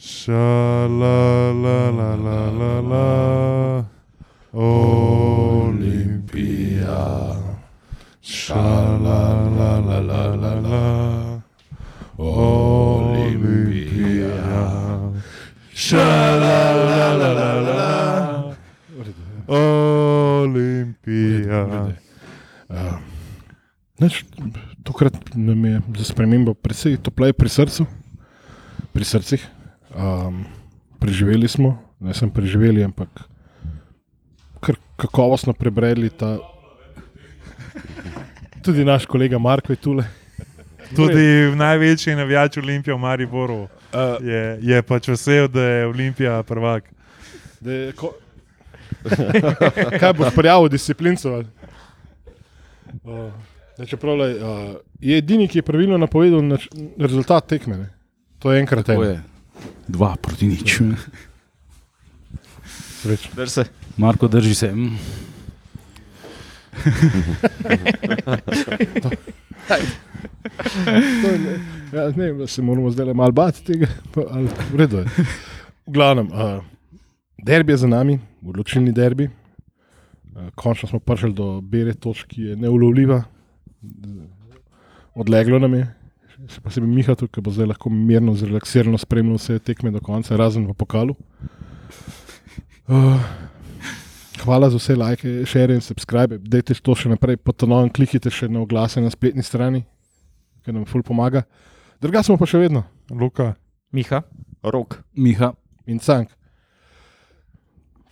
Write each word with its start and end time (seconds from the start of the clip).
Sha 0.00 0.88
la 0.88 1.52
la 1.52 1.90
la 1.92 2.16
la 2.56 2.80
la. 2.80 3.84
Olimpija. 4.56 6.16
Sha 8.22 8.96
la 8.96 9.44
la 9.58 9.76
la 9.84 10.00
la 10.00 10.54
la. 10.64 11.42
Olimpija. 12.16 13.20
Sha 15.74 16.08
la 16.44 16.72
la 16.72 17.12
la 17.20 17.32
la 17.36 17.52
la. 17.68 18.56
Olimpija. 20.40 21.12
Nač, 24.00 24.24
tokrat 24.82 25.12
nam 25.36 25.64
je 25.64 25.80
za 26.00 26.04
spremembo 26.08 26.54
precej 26.56 26.96
topleje 26.96 27.32
pri 27.36 27.48
srcu, 27.52 27.84
pri 28.96 29.04
srcih. 29.04 29.59
Um, 29.90 30.44
preživeli 31.00 31.48
smo, 31.48 31.78
ne 32.00 32.14
sem 32.14 32.30
preživeli, 32.30 32.84
ampak 32.84 33.08
kar 34.60 34.78
kakovostno 34.96 35.52
prebredli 35.52 36.10
ta. 36.10 36.38
Tudi 38.62 38.84
naš 38.84 39.06
kolega 39.06 39.38
Marko 39.38 39.72
je 39.72 39.76
tule. 39.76 40.04
Tudi 40.96 41.52
največji 41.56 42.14
navijač 42.18 42.58
Olimpije 42.58 42.94
v 42.94 42.98
Mariboru 42.98 43.68
Uh, 43.90 44.22
je, 44.22 44.58
je 44.62 44.82
pač 44.86 45.08
vesel, 45.10 45.48
da 45.50 45.62
je 45.62 45.86
Olimpija 45.86 46.42
prvak. 46.42 46.84
da 47.60 47.72
je 47.72 47.92
ko... 47.92 48.14
Kaj 50.00 50.12
boš 50.12 50.34
prijavil, 50.34 50.68
disciplinco? 50.68 51.32
ali? 51.34 51.46
Uh, 53.02 53.86
čeprav, 53.86 54.14
lej, 54.16 54.34
uh, 54.38 54.76
je 55.00 55.18
edini, 55.18 55.48
ki 55.48 55.58
je 55.58 55.66
pravilno 55.66 55.98
napovedal 55.98 56.44
nač, 56.46 56.68
rezultat 56.98 57.48
tekme. 57.50 57.76
Ne? 57.82 57.88
To 58.38 58.52
je 58.52 58.62
enkrat 58.62 58.88
eno. 58.94 59.10
Dva 59.90 60.14
proti 60.16 60.46
nič. 60.46 60.78
Srečno. 63.02 63.30
Drž 63.36 63.50
se. 63.50 63.64
Marko, 63.96 64.28
drži 64.28 64.54
se. 64.54 64.72
Mm. 64.72 64.96
Ne- 70.86 71.60
Ja, 71.92 72.04
ne 72.06 72.26
vem, 72.26 72.38
da 72.38 72.46
se 72.46 72.62
moramo 72.62 72.90
zdaj 72.90 73.06
le 73.06 73.14
malo 73.14 73.32
bati 73.32 73.64
tega, 73.64 73.86
ali 74.30 74.46
v 74.72 74.76
redu 74.76 74.96
je. 74.96 75.04
V 75.86 75.92
glavnem, 75.92 76.28
uh, 76.28 76.62
derbi 77.42 77.72
je 77.72 77.76
za 77.76 77.88
nami, 77.88 78.18
odločilni 78.46 78.92
derbi. 78.92 79.26
Uh, 79.26 79.32
končno 80.54 80.88
smo 80.88 80.98
prišli 81.00 81.32
do 81.34 81.60
bere 81.60 81.94
točke, 81.94 82.28
ki 82.28 82.42
je 82.42 82.56
neulovljiva. 82.56 83.22
Odleglo 85.14 85.58
nam 85.58 85.74
je, 85.74 85.88
še 86.50 86.62
posebej 86.64 86.90
Miha, 86.90 87.14
ki 87.14 87.42
bo 87.44 87.52
zdaj 87.54 87.70
lahko 87.72 87.92
mirno, 87.92 88.34
zrelaksirano 88.38 88.98
spremljal 88.98 89.38
vse 89.38 89.58
tekme 89.62 89.92
do 89.94 90.02
konca, 90.04 90.38
razen 90.38 90.66
v 90.66 90.74
pokalu. 90.74 91.16
Uh, 92.90 93.22
hvala 94.42 94.70
za 94.70 94.80
vse 94.80 94.96
like, 94.98 95.46
share 95.46 95.74
in 95.74 95.80
subscribe. 95.80 96.38
Dajte 96.42 96.74
to 96.82 96.96
še 96.98 97.12
naprej, 97.12 97.38
potonovno 97.44 97.92
klikite 97.94 98.32
še 98.34 98.50
na 98.50 98.64
oglase 98.64 99.02
na 99.02 99.12
spletni 99.12 99.46
strani, 99.46 99.84
ker 100.64 100.74
nam 100.74 100.88
ful 100.90 101.04
pomaga. 101.06 101.44
Druga 102.02 102.24
smo 102.26 102.38
pa 102.40 102.48
še 102.48 102.62
vedno 102.62 102.84
Luka, 103.10 103.54
Miha, 103.92 104.22
rok. 104.62 105.00
Miha, 105.14 105.52
in 105.86 105.98
cank. 106.02 106.30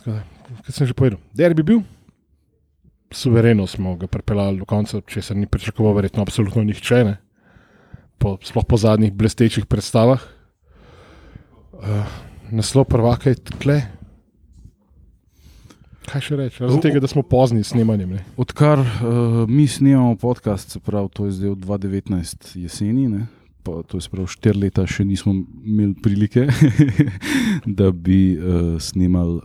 Kot 0.05 0.73
sem 0.73 0.89
že 0.89 0.97
povedal, 0.97 1.20
derbi 1.36 1.62
bil, 1.62 1.83
suvereno 3.11 3.67
smo 3.67 3.97
ga 3.97 4.06
pripeljali 4.06 4.61
do 4.61 4.67
konca, 4.69 5.00
če 5.00 5.23
se 5.23 5.34
ni 5.34 5.47
pričakoval, 5.47 5.97
verjetno 5.98 6.23
absolutno 6.23 6.62
nihče. 6.64 7.02
Ne? 7.05 7.17
Po, 8.19 8.38
sploh 8.38 8.64
po 8.64 8.77
zadnjih 8.77 9.12
blestečih 9.12 9.64
predstavah. 9.64 10.19
Uh, 11.72 12.02
naslov 12.50 12.84
prvaka 12.84 13.30
je 13.30 13.38
tle. 13.55 13.78
Kaj 16.02 16.20
še 16.20 16.36
reči? 16.36 16.56
Razen 16.58 16.80
tega, 16.80 16.98
da 16.98 17.06
smo 17.06 17.22
pozni 17.22 17.61
s 17.61 17.70
snemanjem. 17.70 18.11
Ne? 18.11 18.22
odkar 18.34 18.80
uh, 18.80 18.89
mi 19.45 19.67
snemamo 19.67 20.17
podcast, 20.17 20.70
se 20.70 20.80
pravi, 20.80 21.08
to 21.11 21.27
je 21.27 21.33
zdaj 21.33 21.51
od 21.51 21.58
2019 21.61 22.56
jeseni, 22.56 23.06
ne? 23.06 23.27
pa 23.62 23.83
to 23.83 23.98
je 23.98 24.02
se 24.02 24.08
pravi 24.08 24.27
štiri 24.27 24.58
leta, 24.58 24.83
še 24.83 25.05
nismo 25.05 25.35
imeli 25.62 25.95
prilike, 25.95 26.46
da 27.79 27.90
bi 27.92 28.33
uh, 28.33 28.80
snemali 28.80 29.42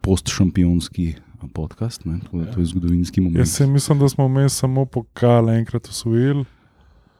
post-šampionski 0.00 1.16
podcast. 1.48 2.04
Ne? 2.04 2.20
To, 2.22 2.38
je- 2.38 2.48
to 2.48 2.60
je 2.60 2.66
zgodovinski 2.66 3.20
moment. 3.20 3.42
jaz 3.42 3.58
mislim, 3.60 3.98
da 3.98 4.08
smo 4.08 4.24
vmes 4.24 4.54
samo 4.54 4.86
pokal 4.86 5.50
enkrat 5.50 5.86
usvojili. 5.86 6.46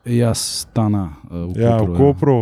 Jaz, 0.07 0.39
stana 0.65 1.19
uh, 1.27 1.51
v 1.51 1.59
Ja, 1.59 1.77
v 1.77 1.87
Kopru. 1.87 1.97
Kopru. 1.99 2.39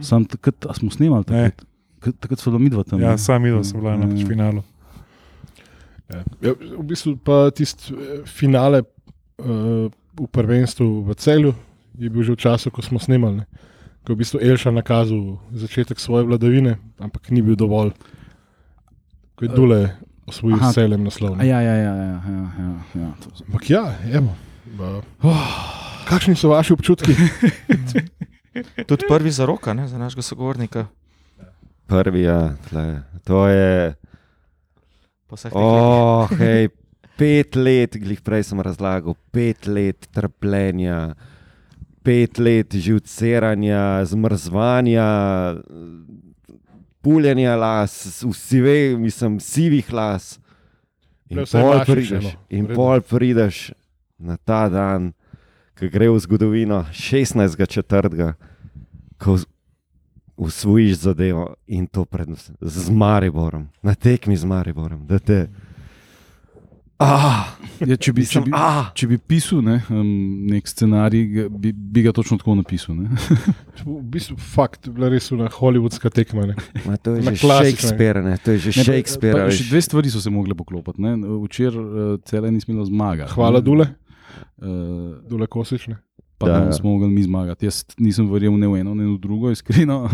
Sam 0.00 0.24
takrat, 0.24 0.66
a 0.68 0.74
smo 0.74 0.90
snemali 0.90 1.24
Ne. 1.28 1.50
takrat. 1.50 1.64
Takrat- 2.00 2.18
Takrat 2.20 2.38
so 2.38 2.50
bili 2.50 2.62
midva 2.64 2.84
tam. 2.84 3.00
Ja, 3.00 3.10
ne? 3.10 3.18
sam 3.18 3.42
videl 3.42 3.64
sem 3.64 3.80
bila 3.80 3.96
na 3.96 4.06
pač 4.06 4.20
Ja. 4.20 4.26
finalu. 4.26 4.62
Ja. 6.06 6.20
Ja, 6.40 6.52
v 6.54 6.84
bistvu 6.86 7.16
pa 7.18 7.50
tisti 7.50 7.90
eh, 7.90 8.22
finale 8.24 8.84
uh, 9.42 9.90
v 10.14 10.26
prvenstvu 10.30 11.02
v 11.02 11.10
celju 11.16 11.52
je 11.98 12.06
bil 12.06 12.22
že 12.22 12.32
v 12.32 12.38
času, 12.38 12.70
ko 12.70 12.78
smo 12.78 13.00
snemali. 13.00 13.42
ne. 13.42 13.44
Ko 14.04 14.12
je 14.12 14.16
v 14.16 14.20
bistvu 14.22 14.38
Elša 14.38 14.70
nakazal 14.70 15.40
začetek 15.50 15.98
svoje 15.98 16.28
vladavine, 16.28 16.78
ampak 17.00 17.26
ni 17.34 17.42
bil 17.42 17.56
dovolj. 17.56 17.90
Ko 19.34 19.44
je 19.44 19.50
Dule 19.50 19.80
osvojil 20.26 20.62
Aha. 20.62 20.70
celem 20.72 21.02
naslov. 21.02 21.36
Ne. 21.36 21.48
Ja, 21.48 21.58
ja, 21.58 21.74
ja, 21.74 21.92
ja, 21.96 22.16
ja, 22.22 22.42
ja, 22.54 22.70
ja. 22.94 23.08
Ampak 23.50 23.64
ja, 23.66 23.84
evo. 24.12 24.30
Uh, 24.78 25.02
kakšni 26.06 26.36
so 26.38 26.54
vaši 26.54 26.72
občutki? 26.72 27.16
Tudi 28.88 29.04
prvi 29.08 29.30
za 29.30 29.46
roka, 29.46 29.74
ne, 29.74 29.88
za 29.88 29.98
našega 29.98 30.22
sogovornika. 30.22 30.86
Prvi, 31.86 32.22
ja, 32.22 32.56
tle. 32.68 33.02
to 33.24 33.46
je. 33.46 33.94
Oh, 35.52 36.30
hej, 36.40 36.70
pet 37.18 37.56
let, 37.56 37.98
glih 37.98 38.22
prej 38.22 38.46
sem 38.46 38.60
razlagal, 38.62 39.16
pet 39.34 39.66
let 39.66 40.08
trpljenja, 40.14 41.14
pet 42.06 42.38
let 42.38 42.74
živceranja, 42.74 44.04
zmrzvanja, 44.06 45.08
puljenja 47.02 47.56
las, 47.58 48.22
vsi 48.22 48.60
ve, 48.60 48.78
mislim, 48.98 49.40
sivih 49.40 49.92
las. 49.92 50.36
In 51.28 51.42
pol 51.42 51.80
prideš, 51.82 52.26
in 52.54 52.68
pol 52.70 53.02
prideš 53.02 53.72
na 54.18 54.36
ta 54.38 54.68
dan, 54.70 55.10
ki 55.76 55.88
gre 55.88 56.08
v 56.08 56.18
zgodovino, 56.18 56.84
16. 56.90 57.66
četrtega, 57.68 58.34
ko 59.18 59.36
usvojiš 60.36 60.92
zadevo 60.98 61.54
in 61.66 61.86
to 61.86 62.04
pred 62.04 62.28
z 62.60 62.90
Mariborom, 62.90 63.68
na 63.82 63.94
tekmi 63.94 64.36
z 64.36 64.44
Mariborom. 64.44 65.06
da 65.06 65.18
Te, 65.18 65.46
ah, 66.98 67.52
Ja, 67.78 67.92
če, 67.92 68.12
bi, 68.12 68.24
če, 68.24 68.40
mislim, 68.40 68.44
bi, 68.44 68.52
ah, 68.56 68.86
če 68.94 69.06
bi 69.06 69.18
pisal 69.20 69.60
ne, 69.60 69.74
um, 69.90 70.06
nek 70.48 70.64
scenarij, 70.64 71.48
bi, 71.50 71.72
bi 71.72 72.02
ga 72.02 72.12
točno 72.12 72.38
tako 72.40 72.54
napisal. 72.54 72.96
Ne? 72.96 73.10
V 73.84 73.98
bistvu 74.00 74.36
fakt, 74.40 74.88
bila 74.88 75.10
res 75.12 75.28
una 75.32 75.50
hollywoodska 75.52 76.08
tekma. 76.10 76.46
Ne. 76.46 76.54
ma, 76.86 76.96
to 76.96 77.12
je 77.14 77.22
Na 77.22 77.34
že. 77.34 77.44
Shakespeare, 77.44 78.22
ne, 78.24 78.38
to 78.38 78.56
je 78.56 78.58
že 78.58 78.70
Ne, 78.70 78.76
pa- 78.76 78.86
Shakespeare. 78.86 79.36
pa. 79.36 79.52
Še 79.52 79.68
dve 79.68 79.82
stvari 79.82 80.08
so 80.10 80.20
se 80.20 80.32
mogle 80.32 80.56
poklopiti. 80.56 81.02
ne. 81.04 81.16
Včeraj 81.44 81.76
uh, 81.76 82.16
cele 82.24 82.48
ni 82.50 82.60
smelo 82.60 82.88
zmagati. 82.88 83.28
Hvala, 83.36 83.60
ne. 83.60 83.64
Dule, 83.64 83.86
Uh, 84.56 85.16
Dule 85.28 85.46
Kosične. 85.46 85.96
pa 86.38 86.46
Da, 86.46 86.56
ja. 86.58 86.72
smo 86.72 86.90
mogli 86.90 87.08
mi 87.08 87.22
zmagati. 87.22 87.66
Jaz 87.66 87.84
nisem 87.98 88.28
verjel 88.32 88.58
ne 88.58 88.68
v 88.68 88.80
eno, 88.80 88.94
ne 88.94 89.04
v 89.04 89.18
drugo, 89.18 89.50
iskreno. 89.50 90.08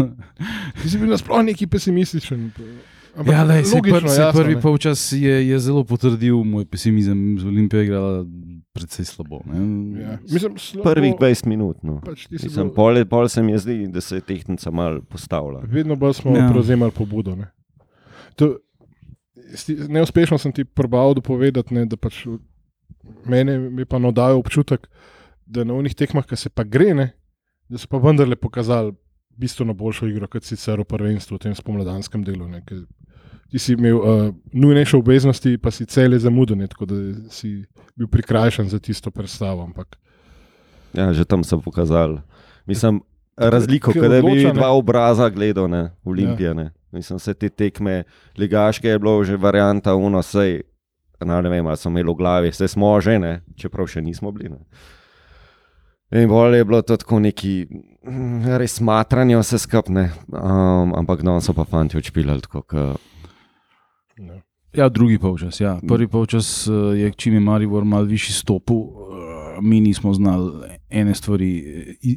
Ti 0.83 0.91
si 0.91 0.99
bil 0.99 1.11
nasploh 1.11 1.43
neki 1.45 1.67
pesimističen. 1.67 2.51
Ampak 3.13 3.35
ja, 3.35 3.43
lej, 3.45 3.63
logično, 3.75 4.01
pr, 4.01 4.07
jasno, 4.09 4.33
prvi 4.33 4.55
polčas 4.57 5.13
je, 5.13 5.35
je 5.49 5.59
zelo 5.59 5.85
potrdil 5.85 6.39
moj 6.45 6.65
pesimizem. 6.65 7.37
Z 7.39 7.45
Olimpijo 7.45 7.81
je 7.81 7.85
igrala 7.85 8.13
precej 8.73 9.05
slabo. 9.05 9.43
Ne. 9.45 9.59
Ja. 10.01 10.19
Mislim, 10.23 10.57
slabo, 10.59 10.87
Prvih 10.89 11.13
20 11.21 11.47
minut. 11.47 11.83
No. 11.83 12.01
Pač 12.01 12.25
si 12.25 12.39
Mislim, 12.41 12.71
bil- 12.71 12.75
pol, 12.75 13.05
pol 13.05 13.29
se 13.29 13.43
mi 13.43 13.53
je 13.53 13.59
zdi, 13.59 13.77
da 13.93 14.01
se 14.01 14.17
je 14.17 14.21
tehnika 14.23 14.71
malo 14.71 15.03
postavila. 15.03 15.61
Vedno 15.69 15.97
bolj 15.97 16.15
smo 16.15 16.37
ja. 16.37 16.49
Prevzemali 16.49 16.91
pobudo. 16.91 17.37
Ne. 17.37 17.51
To, 18.37 18.57
neuspešno 19.89 20.39
sem 20.39 20.53
ti 20.53 20.65
probal 20.65 21.15
dopovedati, 21.15 21.75
ne, 21.75 21.85
da 21.87 21.97
pač 21.97 22.25
mene 23.25 23.59
mi 23.59 23.85
pa 23.85 23.99
nadajo 23.99 24.39
občutek, 24.39 24.89
da 25.47 25.65
na 25.65 25.75
unih 25.75 25.95
tekmah, 25.95 26.27
ki 26.27 26.37
se 26.37 26.51
pa 26.51 26.65
gre, 26.65 26.93
ne, 26.95 27.09
da 27.69 27.79
so 27.79 27.89
pa 27.91 28.01
vendarle 28.03 28.37
pokazali 28.37 28.95
bistveno 29.37 29.75
boljšo 29.75 30.07
igro 30.07 30.29
kot 30.29 30.45
sicer 30.45 30.81
v 30.81 30.85
prvenstvu, 30.89 31.37
v 31.37 31.47
tem 31.47 31.55
spomladanskem 31.57 32.25
delu. 32.25 32.49
Ne, 32.49 32.63
ti 33.51 33.59
si 33.61 33.75
imel 33.77 33.97
uh, 33.97 34.29
nujnejše 34.53 34.97
obveznosti, 34.97 35.57
pa 35.59 35.71
si 35.71 35.87
cele 35.87 36.19
zamudene, 36.19 36.69
tako 36.69 36.89
da 36.89 36.97
si 37.33 37.63
bil 37.97 38.09
prikrajšan 38.09 38.69
za 38.69 38.79
tisto 38.79 39.11
predstavo. 39.11 39.65
Ampak 39.65 39.97
Ja, 40.93 41.09
že 41.13 41.25
tam 41.25 41.41
so 41.45 41.57
pokazali. 41.61 42.21
Mislim, 42.69 43.01
razliko, 43.37 43.93
da 43.93 44.21
bi 44.21 44.45
dva 44.53 44.73
obraza 44.77 45.29
gledal, 45.29 45.69
ne, 45.71 45.91
Olimpije. 46.05 46.55
Ne. 46.55 46.71
Mislim, 46.93 47.17
vse 47.17 47.35
te 47.35 47.49
tekme, 47.49 48.05
ligaške 48.39 48.89
je 48.89 48.99
bilo 48.99 49.25
že 49.25 49.37
varianta, 49.37 49.95
uno, 49.95 50.23
sej, 50.23 50.61
ne 51.25 51.51
vem, 51.51 51.67
ali 51.67 51.77
smo 51.77 51.91
imeli 51.91 52.11
v 52.11 52.17
glavi, 52.19 52.51
vse 52.51 52.69
smo 52.69 53.01
že, 53.01 53.19
ne, 53.19 53.41
čeprav 53.57 53.87
še 53.91 54.03
nismo 54.03 54.33
bili. 54.33 54.51
Ne. 54.51 56.21
In 56.23 56.29
bolj 56.29 56.59
je 56.59 56.65
bilo 56.69 56.83
to 56.83 56.97
tako 57.01 57.23
neki 57.25 57.67
mm, 57.71 58.59
res 58.61 58.81
matranje 58.85 59.39
vse 59.41 59.63
skupne, 59.63 60.11
um, 60.29 60.93
ampak 60.99 61.23
no, 61.25 61.41
so 61.41 61.55
pa 61.57 61.65
fanti. 61.65 61.97
Ka, 62.67 62.93
Ja, 64.73 64.89
drugi 64.89 65.19
polčas. 65.19 65.61
Ja. 65.61 65.79
Prvi 65.89 66.09
polčas 66.09 66.67
eh, 66.69 66.73
je, 66.73 67.13
čim 67.17 67.35
je 67.35 67.41
Maribor 67.41 67.85
mal 67.85 68.05
višji 68.09 68.35
stopil, 68.35 68.77
eh, 68.77 69.61
mi 69.61 69.81
nismo 69.81 70.15
znali 70.15 70.69
ene 70.91 71.15
stvari 71.15 71.59
eh, 71.59 72.17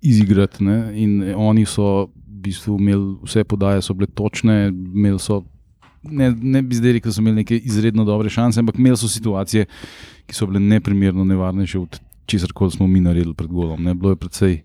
izigrati. 0.00 0.64
Ne? 0.64 0.90
In 0.94 1.34
oni 1.36 1.66
so 1.66 2.06
v 2.06 2.40
bistvu 2.46 2.78
imeli 2.78 3.16
vse 3.22 3.44
podaje, 3.44 3.82
so 3.82 3.94
bile 3.94 4.10
točne, 4.14 4.68
imeli 4.68 5.18
so. 5.18 5.44
Ne, 6.04 6.30
ne 6.32 6.62
bi 6.62 6.74
zdaj 6.74 6.92
rekel, 6.92 7.08
da 7.08 7.14
so 7.14 7.20
imeli 7.20 7.36
neke 7.36 7.56
izredno 7.58 8.04
dobre 8.04 8.28
šanse, 8.30 8.60
ampak 8.60 8.78
imeli 8.78 8.96
so 8.96 9.08
situacije, 9.08 9.66
ki 10.26 10.34
so 10.34 10.46
bile 10.46 10.60
neprimerno 10.60 11.24
nevarnejše 11.24 11.78
od 11.78 11.96
česar 12.26 12.52
koli 12.52 12.70
smo 12.70 12.86
mi 12.86 13.00
naredili 13.00 13.34
pred 13.34 13.48
golom. 13.48 13.82
Ne? 13.82 13.94
Bilo 13.94 14.10
je 14.10 14.16
precej 14.16 14.62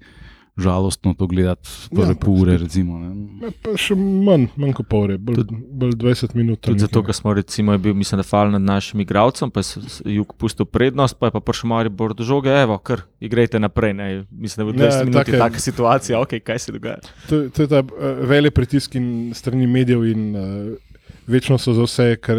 žalostno 0.58 1.14
to 1.14 1.28
gledati, 1.28 1.70
prve 1.90 2.08
Ja, 2.08 2.16
pol 2.16 2.42
ure. 2.42 2.58
Recimo, 2.58 2.98
ne. 3.00 3.52
Pa 3.64 3.78
še 3.78 3.96
manj, 3.96 4.50
manj 4.56 4.74
kot 4.74 4.88
pol 4.88 5.06
ure, 5.06 5.16
bolj, 5.18 5.36
Tudi- 5.38 5.60
bolj 5.74 5.94
20 5.94 6.36
minut. 6.36 6.60
Tudi 6.60 6.80
zato, 6.80 7.00
ker 7.00 7.16
smo 7.16 7.34
recimo, 7.34 7.72
je 7.72 7.80
bil, 7.80 7.94
mislim, 7.94 8.20
da 8.20 8.24
fal 8.24 8.52
nad 8.52 8.62
našim 8.62 9.00
igralcem, 9.00 9.48
pa 9.50 9.60
je 9.62 9.84
jug 10.14 10.34
pustil 10.36 10.66
prednost, 10.68 11.16
pa 11.16 11.28
je 11.28 11.32
pa 11.32 11.40
prišel 11.40 11.70
Maribor 11.70 12.14
do 12.14 12.24
žoge, 12.24 12.52
evo, 12.52 12.78
kar 12.78 13.06
igrajte 13.22 13.56
naprej. 13.58 13.94
Ne. 13.94 14.10
Mislim, 14.30 14.66
da 14.66 14.72
v 14.72 14.76
20 14.76 14.84
Ja, 14.92 15.06
minutah 15.06 15.26
take- 15.26 15.40
taka 15.40 15.60
situacija, 15.60 16.20
ok, 16.20 16.40
kaj 16.42 16.60
se 16.60 16.72
dogaja. 16.72 17.00
To, 17.30 17.50
to 17.50 17.62
je 17.62 17.68
ta 17.70 17.80
uh, 17.80 17.90
velik 18.26 18.54
pritisk 18.54 18.96
in 18.96 19.32
strani 19.34 19.64
medijev, 19.66 20.04
in 20.06 20.36
uh, 20.36 20.44
večno 21.30 21.58
so 21.58 21.74
za 21.78 21.86
vse, 21.86 22.16
kar, 22.22 22.38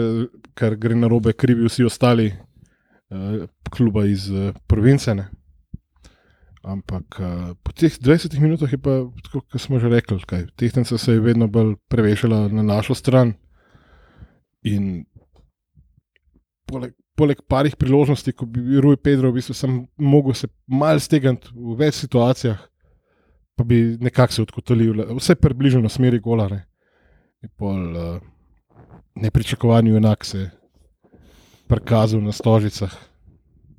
kar 0.55 0.77
gre 0.77 0.97
na 0.99 1.09
robe, 1.09 1.33
krivi 1.33 1.69
vsi 1.69 1.87
ostali 1.87 2.31
uh, 2.31 3.47
kluba 3.71 4.05
iz 4.07 4.31
uh, 4.31 4.51
province. 4.67 5.15
Ne? 5.15 5.29
Ampak 6.63 7.21
uh, 7.21 7.53
po 7.63 7.73
teh 7.73 7.95
20 7.95 8.37
minutah 8.41 8.73
je 8.73 8.79
pa, 8.79 9.03
tako, 9.25 9.45
kot 9.49 9.61
smo 9.61 9.79
že 9.81 9.89
rekli, 9.89 10.19
kaj, 10.27 10.49
tehnica 10.57 10.99
se 10.99 11.13
je 11.13 11.21
vedno 11.21 11.49
bolj 11.49 11.77
prevešala 11.89 12.49
na 12.49 12.63
našo 12.63 12.95
stran. 12.95 13.33
In 14.69 15.07
poleg, 16.69 16.93
poleg 17.17 17.41
parih 17.49 17.77
priložnosti, 17.77 18.33
ko 18.37 18.47
bi 18.47 18.61
bil 18.61 18.83
Rui 18.85 18.99
Pedro, 19.01 19.31
v 19.31 19.41
bistvu 19.41 19.57
sem 19.57 19.79
mogel 19.97 20.37
se 20.37 20.51
mal 20.69 21.01
stegniti 21.01 21.49
v 21.55 21.79
več 21.81 22.03
situacijah, 22.03 22.61
pa 23.57 23.65
bi 23.65 23.97
nekako 24.01 24.37
se 24.37 24.43
odkotolil, 24.43 25.07
vse 25.17 25.37
približno 25.41 25.81
na 25.85 25.89
smeri 25.93 26.21
golare. 26.21 26.67
In 27.41 27.53
pol 27.57 27.81
uh, 27.97 28.21
nepričakovani 29.21 29.97
enak 29.97 30.25
se 30.25 30.39
je 30.39 30.51
prikazal 31.71 32.21
na 32.21 32.33
stožicah. 32.33 32.91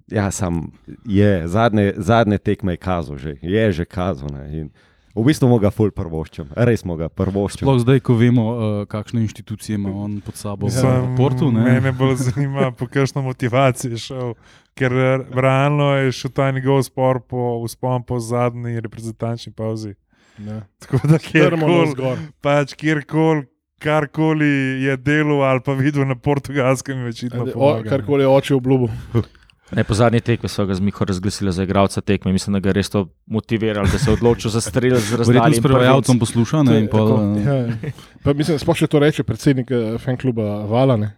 ja, 0.08 0.32
sam 0.32 0.72
je, 1.06 1.48
zadnje, 1.48 1.94
zadnje 1.98 2.38
tekme 2.38 2.74
je 2.74 2.78
kazal, 2.78 3.18
že, 3.18 3.36
je 3.42 3.72
že 3.72 3.86
kazal. 3.86 4.30
Ne, 4.32 4.60
in 4.60 4.70
v 5.16 5.24
bistvu 5.28 5.48
smo 5.48 5.60
ga 5.60 5.72
ful 5.72 5.92
prvoščem, 5.92 6.52
res 6.56 6.84
smo 6.84 6.96
ga 7.00 7.10
prvoščem. 7.12 7.66
Sploh 7.66 7.80
zdaj, 7.84 8.00
ko 8.04 8.16
vemo, 8.20 8.46
uh, 8.52 8.84
kakšne 8.92 9.24
inštitucije 9.26 9.76
ima 9.80 9.92
on 9.92 10.20
pod 10.24 10.40
sabo 10.40 10.68
v 10.68 10.76
Sam, 10.76 11.16
Portu. 11.20 11.52
Ne? 11.52 11.64
Mene 11.68 11.92
bolj 11.96 12.16
zanima, 12.30 12.72
po 12.72 12.88
kakšno 12.88 13.24
motivacijo 13.28 13.96
je 13.96 14.04
šel. 14.08 14.36
Ker 14.80 14.94
eh, 14.96 15.26
realno 15.36 15.90
je 16.00 16.14
šel 16.16 16.32
ta 16.32 16.48
njegov 16.56 16.80
spor 16.88 17.20
po, 17.28 17.60
vzpon 17.66 18.06
po 18.08 18.22
zadnji 18.24 18.80
reprezentančni 18.80 19.52
pauzi. 19.52 19.98
Ne. 20.40 20.62
Tako 20.80 21.02
da 21.12 21.20
kjerkoli, 21.20 22.16
pač 22.42 22.74
kjerkoli, 22.80 23.44
karkoli 23.82 24.52
je 24.86 24.98
delal 24.98 25.44
ali 25.44 25.62
pa 25.66 25.74
videl 25.74 26.06
na 26.08 26.16
portugalskem, 26.16 26.98
je 26.98 27.04
večino 27.10 27.44
O, 27.44 27.52
pomagal. 27.54 27.90
Karkoli 27.90 28.24
je 28.24 28.28
oče 28.28 28.56
obljubil. 28.56 28.90
Ne, 29.72 29.86
po 29.88 29.96
zadnji 29.96 30.20
tekmi 30.20 30.50
so 30.52 30.66
ga 30.68 30.76
z 30.76 30.84
Miho 30.84 31.06
razglasili 31.08 31.52
za 31.56 31.64
igralca 31.64 32.02
tekme. 32.02 32.34
Mislim, 32.36 32.54
da 32.54 32.60
ga 32.60 32.70
je 32.70 32.74
res 32.74 32.90
to 32.92 33.06
motiviralo, 33.26 33.88
da 33.88 34.00
se 34.00 34.10
je 34.10 34.14
odločil 34.14 34.52
za 34.52 34.60
strel 34.62 34.98
z 35.00 35.12
Verjetno 35.16 35.34
razdaljem. 35.34 35.54
s 35.54 35.64
prevajalcem 35.64 36.20
posluša. 36.20 36.64
Ne, 36.64 36.74
je 36.74 36.82
in 36.82 36.90
pol, 36.92 37.08
tako, 37.08 37.22
eh, 37.40 37.88
ja. 37.88 37.92
Pa 38.20 38.34
Mislim, 38.36 38.60
sploh 38.60 38.76
še 38.76 38.90
to 38.92 39.00
reče 39.00 39.24
predsednik 39.24 39.72
eh, 39.72 39.96
fankluba 40.04 40.66
Vala. 40.68 40.98
Ne? 41.00 41.14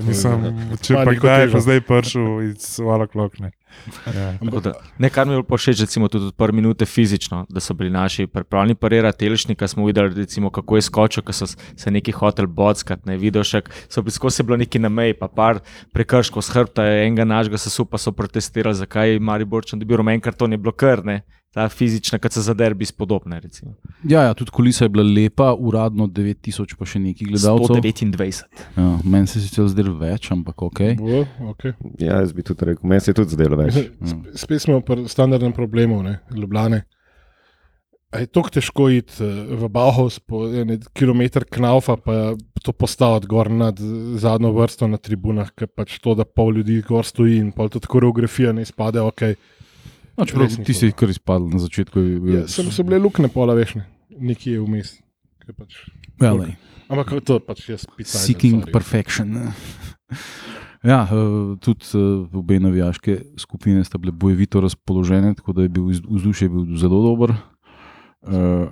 Mislim, 0.00 0.48
če 0.80 0.96
pa 0.96 1.12
kdaj 1.12 1.44
je 1.44 1.52
pa 1.52 1.60
zdaj 1.60 1.84
prišel 1.84 2.30
iz 2.48 2.70
Vala 2.80 3.04
Klokne. 3.06 3.52
Ja. 4.06 4.32
Da, 4.60 4.72
ne, 4.98 5.10
kar 5.10 5.26
mi 5.26 5.32
je 5.32 5.36
bilo 5.36 5.46
pa 5.48 5.56
všeč, 5.56 5.80
recimo 5.84 6.08
tudi 6.08 6.30
od 6.30 6.34
prve 6.34 6.56
minute 6.56 6.86
fizično, 6.86 7.44
da 7.48 7.60
so 7.60 7.74
bili 7.74 7.90
naši 7.90 8.26
pripravljeni 8.26 8.74
parirati, 8.74 9.18
telešnika 9.18 9.68
smo 9.68 9.86
videli, 9.86 10.14
recimo, 10.14 10.50
kako 10.50 10.76
je 10.76 10.82
skočil, 10.82 11.22
ko 11.22 11.32
so 11.32 11.46
se 11.46 11.90
neki 11.90 12.12
hotel 12.12 12.46
bockat, 12.46 13.06
ne 13.06 13.16
videl 13.20 13.44
še, 13.44 13.62
so 13.88 14.02
bili 14.02 14.16
skozi 14.16 14.42
bilo 14.42 14.56
neki 14.56 14.78
na 14.78 14.88
meji, 14.88 15.18
pa 15.18 15.28
par 15.28 15.60
prekrškov 15.92 16.42
s 16.42 16.54
hrbta, 16.54 16.86
enega 17.04 17.24
našega 17.28 17.60
sesu 17.60 17.84
pa 17.84 17.98
so 17.98 18.12
protestirali, 18.12 18.76
zakaj 18.76 19.14
je 19.16 19.20
Mariborčan 19.20 19.82
dobil 19.82 20.00
rumen 20.00 20.20
karton, 20.20 20.52
je 20.52 20.58
bilo 20.58 20.72
kar 20.72 21.04
ne. 21.04 21.22
Ta 21.54 21.68
fizična, 21.70 22.18
kot 22.18 22.34
se 22.34 22.42
za 22.42 22.54
derbi 22.54 22.82
spodobne. 22.84 23.38
Recimo. 23.40 23.76
Ja, 24.02 24.22
ja, 24.22 24.34
tudi 24.34 24.50
kulisa 24.50 24.84
je 24.84 24.88
bila 24.88 25.04
lepa, 25.06 25.52
uradno 25.54 26.08
9000, 26.10 26.74
pa 26.74 26.84
še 26.84 26.98
nekaj 26.98 27.28
gledalcev. 27.28 27.76
129. 27.78 28.42
Ja, 28.76 28.88
meni 29.04 29.30
se 29.30 29.38
je 29.38 29.44
sicer 29.44 29.68
zdelo 29.70 29.94
več, 30.00 30.32
ampak 30.34 30.62
ok. 30.66 30.80
Bo, 30.98 31.22
okay. 31.52 31.76
Ja, 32.02 32.18
jaz 32.18 32.34
bi 32.34 32.42
tudi 32.42 32.72
rekel, 32.72 32.88
meni 32.90 33.00
se 33.00 33.14
je 33.14 33.20
tudi 33.20 33.38
zdelo 33.38 33.60
več. 33.60 33.78
Sp- 34.10 34.34
Spet 34.34 34.66
smo 34.66 34.80
pri 34.82 35.06
standardnem 35.08 35.54
problemu, 35.54 36.02
ne, 36.02 36.18
Ljubljane. 36.34 36.82
A 38.14 38.20
je 38.22 38.28
tako 38.30 38.50
težko 38.54 38.84
iti 38.94 39.14
eh, 39.22 39.30
v 39.58 39.68
Bauhaus 39.74 40.20
po 40.22 40.44
en 40.46 40.74
kilometr 40.94 41.46
knaufa, 41.50 41.96
pa 41.98 42.18
to 42.62 42.72
postaviti 42.72 43.26
gor 43.26 43.50
nad 43.50 43.78
zadnjo 44.22 44.52
vrsto 44.54 44.86
na 44.86 44.98
tribunah, 45.02 45.50
ker 45.50 45.66
pač 45.66 45.96
to, 46.02 46.14
da 46.14 46.26
pol 46.26 46.52
ljudi 46.54 46.80
gor 46.86 47.06
stoji 47.06 47.40
in 47.42 47.50
pol 47.54 47.70
tudi 47.70 47.90
koreografija 47.90 48.52
ne 48.54 48.62
izpade, 48.62 49.02
ok. 49.02 49.34
No, 50.14 50.24
čeprav 50.24 50.46
ti 50.58 50.72
si 50.72 50.92
kar 50.92 51.08
izpadel 51.08 51.48
na 51.48 51.58
začetku. 51.58 51.98
je 51.98 52.20
bil- 52.20 52.34
Ja, 52.36 52.46
sem 52.46 52.70
so 52.70 52.82
bile 52.82 52.98
lukne 52.98 53.28
pola 53.28 53.54
vešne, 53.54 53.84
nekje 54.10 54.60
vmes. 54.60 55.00
Pač, 55.46 55.90
Ja, 56.18 56.32
lej. 56.32 56.56
ampak 56.88 57.20
to 57.20 57.36
pač 57.38 57.68
jaz 57.68 57.84
pisam. 57.88 58.20
Seeking 58.20 58.70
perfection. 58.70 59.28
ne. 59.30 59.52
Ja, 60.84 61.02
eh, 61.02 61.56
tudi 61.58 61.80
eh, 61.94 61.98
obe 62.30 62.60
navijaške 62.60 63.32
skupine 63.38 63.80
sta 63.80 63.96
bile 63.96 64.12
bojevito 64.12 64.60
razpoložene, 64.60 65.32
tako 65.34 65.52
da 65.52 65.62
je 65.62 65.68
bil 65.70 65.88
vzdušje 65.88 66.48
bil 66.48 66.76
zelo 66.76 67.00
dober. 67.02 67.32
Eh, 68.28 68.68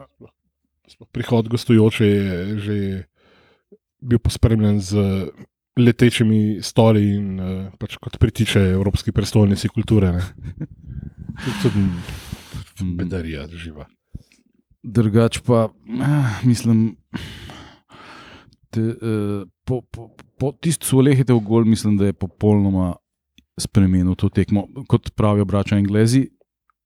Prihod 1.09 1.49
gostujoče 1.49 2.05
je 2.07 2.59
že 2.59 2.77
bil 3.99 4.19
pospremljen 4.19 4.77
z 4.81 4.93
letečimi 5.79 6.61
stoli 6.63 7.05
in 7.17 7.41
uh, 7.41 7.51
pač 7.81 7.97
kot 7.97 8.19
pritiče 8.21 8.61
Evropski 8.75 9.13
prestolnici 9.13 9.69
kulture. 9.73 10.13
bedarija 12.97 13.47
živa. 13.49 13.87
Drugač 14.83 15.39
pa, 15.47 15.69
ah, 16.03 16.41
mislim, 16.43 16.97
te, 18.75 18.83
eh, 18.83 19.45
po, 19.65 19.83
po, 19.83 20.09
po 20.39 20.53
tisti 20.59 20.89
solehite 20.89 21.33
v 21.33 21.43
gol, 21.47 21.65
mislim, 21.69 21.97
da 22.01 22.11
je 22.11 22.19
popolnoma 22.19 22.97
spremenil 23.61 24.17
to 24.19 24.29
tekmo. 24.29 24.67
Kot 24.91 25.13
pravijo 25.15 25.45
braća 25.45 25.77
Anglezi, 25.79 26.27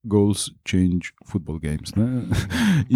goals 0.03 0.51
change 0.67 1.09
football 1.25 1.59
games. 1.59 1.95
Ne? 1.95 2.27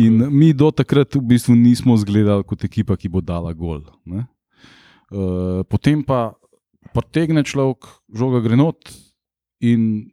In 0.05 0.21
mi 0.29 0.53
do 0.53 0.69
takrat 0.71 1.15
v 1.15 1.23
bistvu 1.33 1.55
nismo 1.57 1.97
izgledali 1.97 2.45
kot 2.45 2.63
ekipa, 2.63 2.95
ki 2.95 3.09
bo 3.09 3.21
dala 3.25 3.53
gol. 3.57 3.81
ne. 4.05 4.27
Eh, 5.11 5.63
potem 5.67 6.03
pa 6.03 6.33
potegne 6.95 7.43
človek, 7.43 7.83
žoga 8.15 8.39
gre 8.39 8.55
not 8.55 8.79
in, 9.59 10.07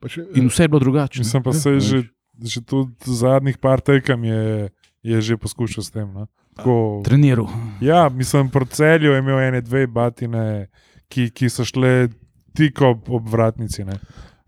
Pač, 0.00 0.18
in 0.34 0.48
vse 0.50 0.64
je 0.64 0.68
bilo 0.68 0.80
drugače. 0.80 1.18
ne. 1.20 1.24
Mislim 1.24 1.42
pa 1.42 1.52
se 1.52 1.80
že, 1.80 1.98
že 2.42 2.60
tudi 2.60 2.92
zadnjih 3.06 3.56
par 3.58 3.80
tekem 3.80 4.24
je, 4.24 4.68
je 5.02 5.16
že 5.20 5.36
poskušal 5.36 5.84
s 5.84 5.90
tem. 5.90 6.12
No. 6.12 6.26
Tako, 6.52 7.00
Treniral. 7.04 7.48
ja, 7.80 8.08
mislim, 8.12 8.50
po 8.52 8.60
celju 8.64 9.12
je 9.12 9.18
imel 9.18 9.38
ene 9.40 9.60
dve 9.64 9.86
batine, 9.86 10.68
ki, 11.08 11.30
ki 11.32 11.48
so 11.48 11.64
šle 11.64 12.08
tik 12.52 12.80
ob, 12.84 13.08
ob 13.08 13.24
vratnici. 13.28 13.84
Ne. 13.88 13.96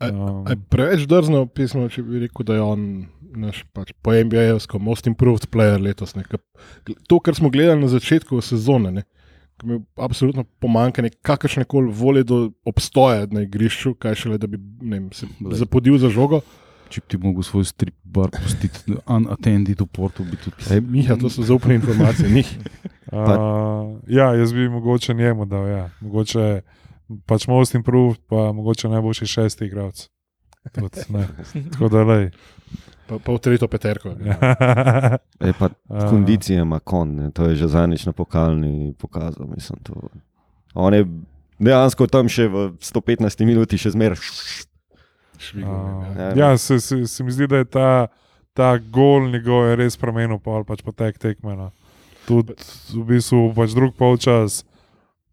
Um, 0.04 0.44
A 0.44 0.52
je 0.52 0.60
preveč 0.68 1.06
drzno 1.08 1.46
pismo, 1.48 1.88
če 1.88 2.02
bi 2.04 2.26
rekel, 2.26 2.44
da 2.44 2.54
je 2.54 2.60
on 2.60 3.06
naš 3.34 3.64
pač, 3.72 3.94
po 4.04 4.12
NBA-jevsko 4.12 4.76
most 4.78 5.08
improved 5.08 5.48
player 5.48 5.80
letos. 5.80 6.12
Ne. 6.14 6.28
To, 7.08 7.18
kar 7.24 7.34
smo 7.34 7.48
gledali 7.48 7.80
na 7.80 7.88
začetku 7.88 8.36
sezone, 8.44 8.92
ne, 8.92 9.02
ki 9.60 9.66
mi 9.66 9.80
absolutno 9.96 10.44
pomankanje 10.58 11.10
kakršne 11.22 11.64
koli 11.64 11.92
volje 11.92 12.24
do 12.24 12.38
obstoja 12.64 13.26
na 13.30 13.44
igrišču, 13.44 13.94
kaj 13.94 14.14
šele, 14.14 14.38
da 14.38 14.46
bi 14.46 14.58
ne 14.80 14.98
vem, 14.98 15.12
se 15.12 15.26
Glej. 15.40 15.58
zapodil 15.58 15.98
za 15.98 16.10
žogo. 16.10 16.40
Če 16.92 17.00
bi 17.00 17.10
ti 17.14 17.18
mogel 17.18 17.42
svoj 17.42 17.64
strip 17.64 17.94
bar 18.04 18.30
pustiti, 18.30 18.94
unattended 19.10 19.80
v 19.80 19.86
portu, 19.86 20.24
bi 20.24 20.38
tudi 20.38 20.68
Ej, 20.70 20.82
Miha, 20.84 21.16
to 21.18 21.30
so 21.32 21.42
zaupne 21.42 21.74
informacije. 21.80 22.30
Njih. 22.30 22.50
Uh, 23.10 23.98
ja, 24.18 24.34
jaz 24.34 24.52
bi 24.52 24.68
mogoče 24.68 25.14
njemu 25.14 25.46
dal. 25.50 25.68
Ja. 25.68 25.84
Mogoče 26.00 26.60
pač 27.26 27.46
most 27.48 27.74
improved, 27.74 28.20
pa 28.28 28.52
mogoče 28.52 28.88
najboljši 28.88 29.26
šesti 29.26 29.66
igralec. 29.66 30.08
Tako 31.72 31.88
da 31.88 32.04
lej. 32.04 32.30
Pa, 33.04 33.18
pa 33.20 33.32
v 33.32 33.38
tretjo 33.38 33.68
peterko. 33.68 34.14
Ja. 34.24 34.38
E, 35.44 35.52
pa 35.52 35.68
kondicije 36.08 36.62
ima 36.62 36.78
kon, 36.80 37.16
ne, 37.16 37.30
to 37.30 37.44
je 37.50 37.56
že 37.60 37.68
zadnjič 37.68 38.06
na 38.06 38.12
pokalni 38.16 38.94
pokazal. 38.98 39.46
Mislim, 39.46 39.78
to. 39.84 40.08
On 40.74 40.94
je 40.94 41.04
dejansko 41.58 42.06
tam 42.06 42.30
še 42.32 42.48
v 42.48 42.72
115 42.80 43.44
minuti 43.44 43.78
še 43.78 43.92
zmeraj. 43.92 44.22
Ja. 45.54 46.32
Ja, 46.36 46.48
se, 46.58 46.80
se, 46.80 47.06
se 47.06 47.24
mi 47.24 47.34
zdi, 47.34 47.46
da 47.50 47.60
je 47.60 47.64
ta, 47.68 48.06
ta 48.56 48.78
gol 48.78 49.28
njegov 49.28 49.68
je 49.68 49.76
res 49.76 49.98
spremenil, 49.98 50.38
pa 50.40 50.62
pač 50.64 50.80
potek 50.86 51.18
tekme. 51.20 51.56
No. 51.58 51.68
Tudi 52.24 52.56
v 52.94 53.04
bistvu 53.10 53.50
pač 53.56 53.76
drug 53.76 53.92
polčas. 53.98 54.62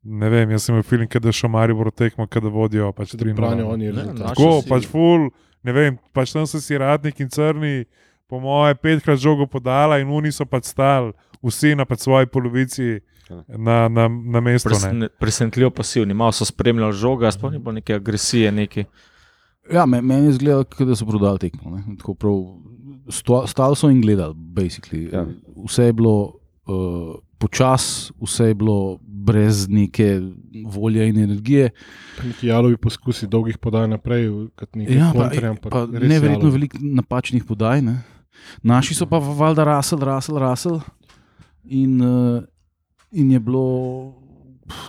Ne 0.01 0.31
vem, 0.33 0.49
jaz 0.49 0.65
sem 0.65 0.73
imel 0.73 0.83
film, 0.83 1.05
da 1.05 1.31
še 1.31 1.47
Maribor 1.47 1.91
tekmo, 1.93 2.25
da 2.25 2.49
vodijo 2.49 2.89
pač 2.97 3.13
tri 3.13 3.35
Branijo 3.37 3.69
nula. 3.69 3.77
oni 3.77 3.85
Ne, 3.85 3.93
rezultat. 3.93 4.19
naši 4.19 4.33
Tako, 4.33 4.49
pač 4.65 4.87
ful, 4.89 5.27
ne 5.63 5.71
vem, 5.71 5.97
pač 6.13 6.31
tam 6.31 6.47
so 6.47 6.59
si 6.59 6.77
radnik 6.77 7.19
in 7.19 7.29
crni, 7.29 7.85
po 8.27 8.39
moje, 8.39 8.75
petkrat 8.75 9.19
žogo 9.19 9.45
podala 9.45 9.99
in 9.99 10.07
oni 10.09 10.31
so 10.31 10.45
pač 10.45 10.65
stali, 10.65 11.11
vsi 11.41 11.75
na 11.75 11.85
pač 11.85 11.99
svoji 11.99 12.25
polovici 12.27 12.99
na, 13.47 13.87
na, 13.87 14.07
na 14.07 14.39
mestu. 14.39 14.69
ne. 14.69 14.75
Presen- 14.75 15.09
Presenetljivo 15.19 15.69
pasivni, 15.71 16.13
malo 16.13 16.31
so 16.31 16.45
spremljali 16.45 16.93
žoga, 16.93 17.31
sploh 17.31 17.51
ni 17.51 17.59
bilo 17.59 17.71
neke 17.71 17.93
agresije. 17.93 18.51
Neki. 18.51 18.85
Ja, 19.69 19.85
me- 19.85 20.01
meni 20.01 20.25
je 20.25 20.33
zgledalo, 20.33 20.63
kot 20.65 20.87
da 20.87 20.95
so 20.95 21.05
prodali 21.05 21.39
tekmo. 21.39 21.77
prav, 22.15 22.39
sto- 23.09 23.47
Stali 23.47 23.75
so 23.75 23.89
in 23.89 24.01
gledali, 24.01 24.33
basically. 24.35 25.13
Ja. 25.13 25.25
Vse 25.57 25.83
je 25.83 25.93
bilo 25.93 26.33
uh, 26.67 27.15
počasi, 27.41 28.13
vse 28.21 28.51
je 28.51 28.55
bilo 28.55 28.77
brez 29.01 29.65
neke 29.69 30.21
volje 30.65 31.07
in 31.09 31.17
energije. 31.19 31.69
Neki 32.23 32.47
jalovi 32.47 32.77
poskusi 32.77 33.27
dolgih 33.27 33.57
podaj 33.57 33.87
naprej, 33.87 34.29
kot 34.55 34.75
neki 34.75 34.95
Ja, 34.95 35.11
pa, 35.13 35.25
kontri, 35.25 35.45
ampak 35.47 35.71
pa 35.71 35.85
neverjetno 35.85 36.37
jalovi. 36.39 36.51
veliko 36.51 36.77
napačnih 36.81 37.45
podaj. 37.45 37.81
Ne? 37.81 37.97
Naši 38.63 38.93
so 38.93 39.05
pa 39.05 39.19
valjda 39.19 39.65
rasel, 39.67 39.99
rasel, 39.99 40.37
rasel. 40.37 40.79
In, 41.63 41.99
uh, 42.01 42.41
in 43.11 43.31
je 43.31 43.39
bilo 43.39 43.65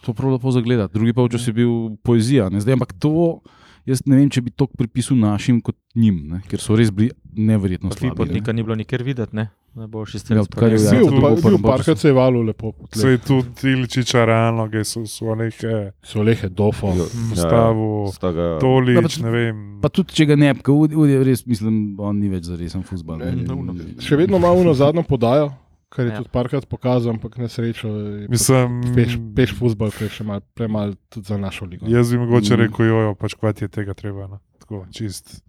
to 0.00 0.12
prav 0.12 0.32
lepo 0.32 0.50
za 0.50 0.60
gledati. 0.60 0.94
Drugi 0.94 1.12
pa 1.12 1.22
včasih 1.22 1.48
je 1.48 1.52
bil 1.54 1.72
poezija. 2.02 2.48
Ne? 2.48 2.60
Zdaj, 2.60 2.72
ampak 2.72 2.92
to, 2.94 3.40
jaz 3.84 4.00
ne 4.06 4.16
vem, 4.16 4.30
če 4.30 4.40
bi 4.40 4.50
to 4.50 4.66
pripisal 4.66 5.16
našim 5.16 5.60
kot 5.60 5.76
njim, 5.94 6.22
ne? 6.28 6.40
ker 6.48 6.60
so 6.60 6.76
res 6.76 6.90
bili 6.90 7.10
neverjetno 7.32 7.90
slabi. 7.90 8.12
ne. 8.12 8.16
Potnika 8.16 8.52
ni 8.52 8.62
bilo 8.62 8.74
nikjer 8.74 9.02
videti, 9.02 9.36
ne? 9.36 9.50
Najboljši 9.74 10.16
Ja, 10.16 10.20
strelec. 10.20 10.48
je 10.82 10.86
Ja, 10.86 10.90
Bil, 10.92 11.06
to 11.06 11.10
pa, 11.12 11.20
bo 11.20 11.28
bil 11.28 11.42
prvo 11.42 11.58
parkrat 11.60 11.98
se 11.98 12.08
je 12.08 12.12
valil 12.12 12.42
lepo. 12.42 12.72
Se 12.92 13.08
je 13.08 13.18
tudi 13.18 13.46
Iličiča 13.64 14.24
realno, 14.24 14.68
ki 14.68 14.84
so, 14.84 15.06
so 15.06 15.34
neke 15.34 15.92
So 16.02 16.22
lehe 16.22 16.48
dofo. 16.50 16.88
Ja, 16.88 17.06
postavil, 17.30 18.06
z 18.06 18.18
tega- 18.18 18.58
Tolič, 18.58 18.96
Ja, 18.96 19.02
pa- 19.02 19.22
ne 19.22 19.30
vem. 19.30 19.80
Pa 19.80 19.88
tudi, 19.88 20.12
če 20.12 20.26
ga 20.26 20.36
ne, 20.36 20.54
ker 20.54 20.74
je 21.08 21.24
res, 21.24 21.46
mislim, 21.46 21.74
on 21.98 22.18
ni 22.18 22.28
več 22.28 22.44
za 22.44 22.56
resen 22.56 22.82
futbol. 22.82 23.18
Ne, 23.18 23.32
ne, 23.32 23.96
Še 23.98 24.16
vedno 24.16 24.36
imamo 24.36 24.62
na 24.62 24.74
zadnjo 24.74 25.02
podajo, 25.02 25.52
kar 25.88 26.04
je 26.04 26.10
Ja. 26.10 26.18
tudi 26.18 26.30
parkrat 26.30 26.66
pokazal, 26.66 27.10
ampak 27.10 27.36
na 27.36 27.48
srečo 27.48 27.88
je 27.88 28.28
Mislim, 28.28 28.80
peš, 28.94 29.16
peš 29.34 29.50
futbol, 29.52 29.90
ki 29.90 30.04
je 30.04 30.10
še 30.10 30.24
mal, 30.24 30.40
premal 30.54 30.94
tudi 31.08 31.26
za 31.26 31.36
našo 31.36 31.64
ligo. 31.64 31.86
Jaz 31.86 32.10
bi 32.10 32.18
mogoče 32.18 32.52
Mm. 32.52 32.60
rekel, 32.60 32.86
jojo, 32.86 33.14
pač 33.14 33.34
kvat 33.34 33.56
je 33.58 33.68
tega 33.68 33.94
treba. 33.94 34.28
No. 34.28 34.38
Tako, 34.58 34.84
čist. 34.90 35.42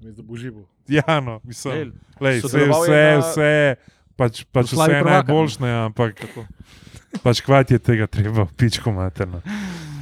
Mislim, 0.00 0.14
da 0.14 0.22
bo 0.22 0.34
živo. 0.34 0.64
Ja, 0.90 1.20
no, 1.20 1.40
mislim, 1.44 1.92
Lej, 2.20 2.40
vse, 2.44 2.58
je 2.58 2.68
vse, 2.68 3.02
vse, 3.22 3.52
pač, 4.18 4.42
pač 4.52 4.72
vse 4.74 4.86
prvaka. 4.86 5.10
najboljše, 5.10 5.70
ampak 5.86 6.18
pač 7.24 7.40
kvat 7.46 7.70
je 7.70 7.78
tega 7.78 8.06
treba, 8.10 8.46
pičko 8.58 8.92
materno. 8.92 9.40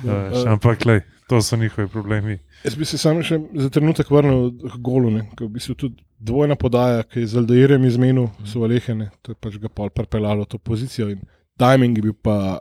Ja, 0.05 0.17
eh, 0.33 0.49
Ampak, 0.55 0.87
lej, 0.87 1.03
to 1.29 1.43
so 1.43 1.57
njihovi 1.57 1.89
problemi. 1.89 2.39
Jaz 2.65 2.75
bi 2.75 2.87
se 2.89 2.99
samo 2.99 3.23
še 3.23 3.39
za 3.55 3.71
trenutek 3.71 4.11
vrnil 4.11 4.51
k 4.65 4.81
golu, 4.83 5.11
ne, 5.15 5.27
ki 5.37 5.45
je 5.45 5.49
v 5.49 5.55
bistvu 5.59 5.77
tudi 5.79 6.03
dvojna 6.19 6.57
podaja, 6.59 7.05
ki 7.07 7.23
je 7.23 7.31
z 7.35 7.43
Aldeirem 7.43 7.85
izmenil 7.87 8.31
svoje 8.47 8.75
lehene, 8.75 9.11
to 9.23 9.35
je 9.35 9.39
pač 9.39 9.59
ga 9.63 9.71
pol 9.71 9.93
prepeljalo 9.95 10.47
to 10.51 10.59
pozicijo 10.59 11.11
in 11.13 11.23
timing 11.59 11.99
je 11.99 12.09
bil 12.09 12.17
pa 12.17 12.59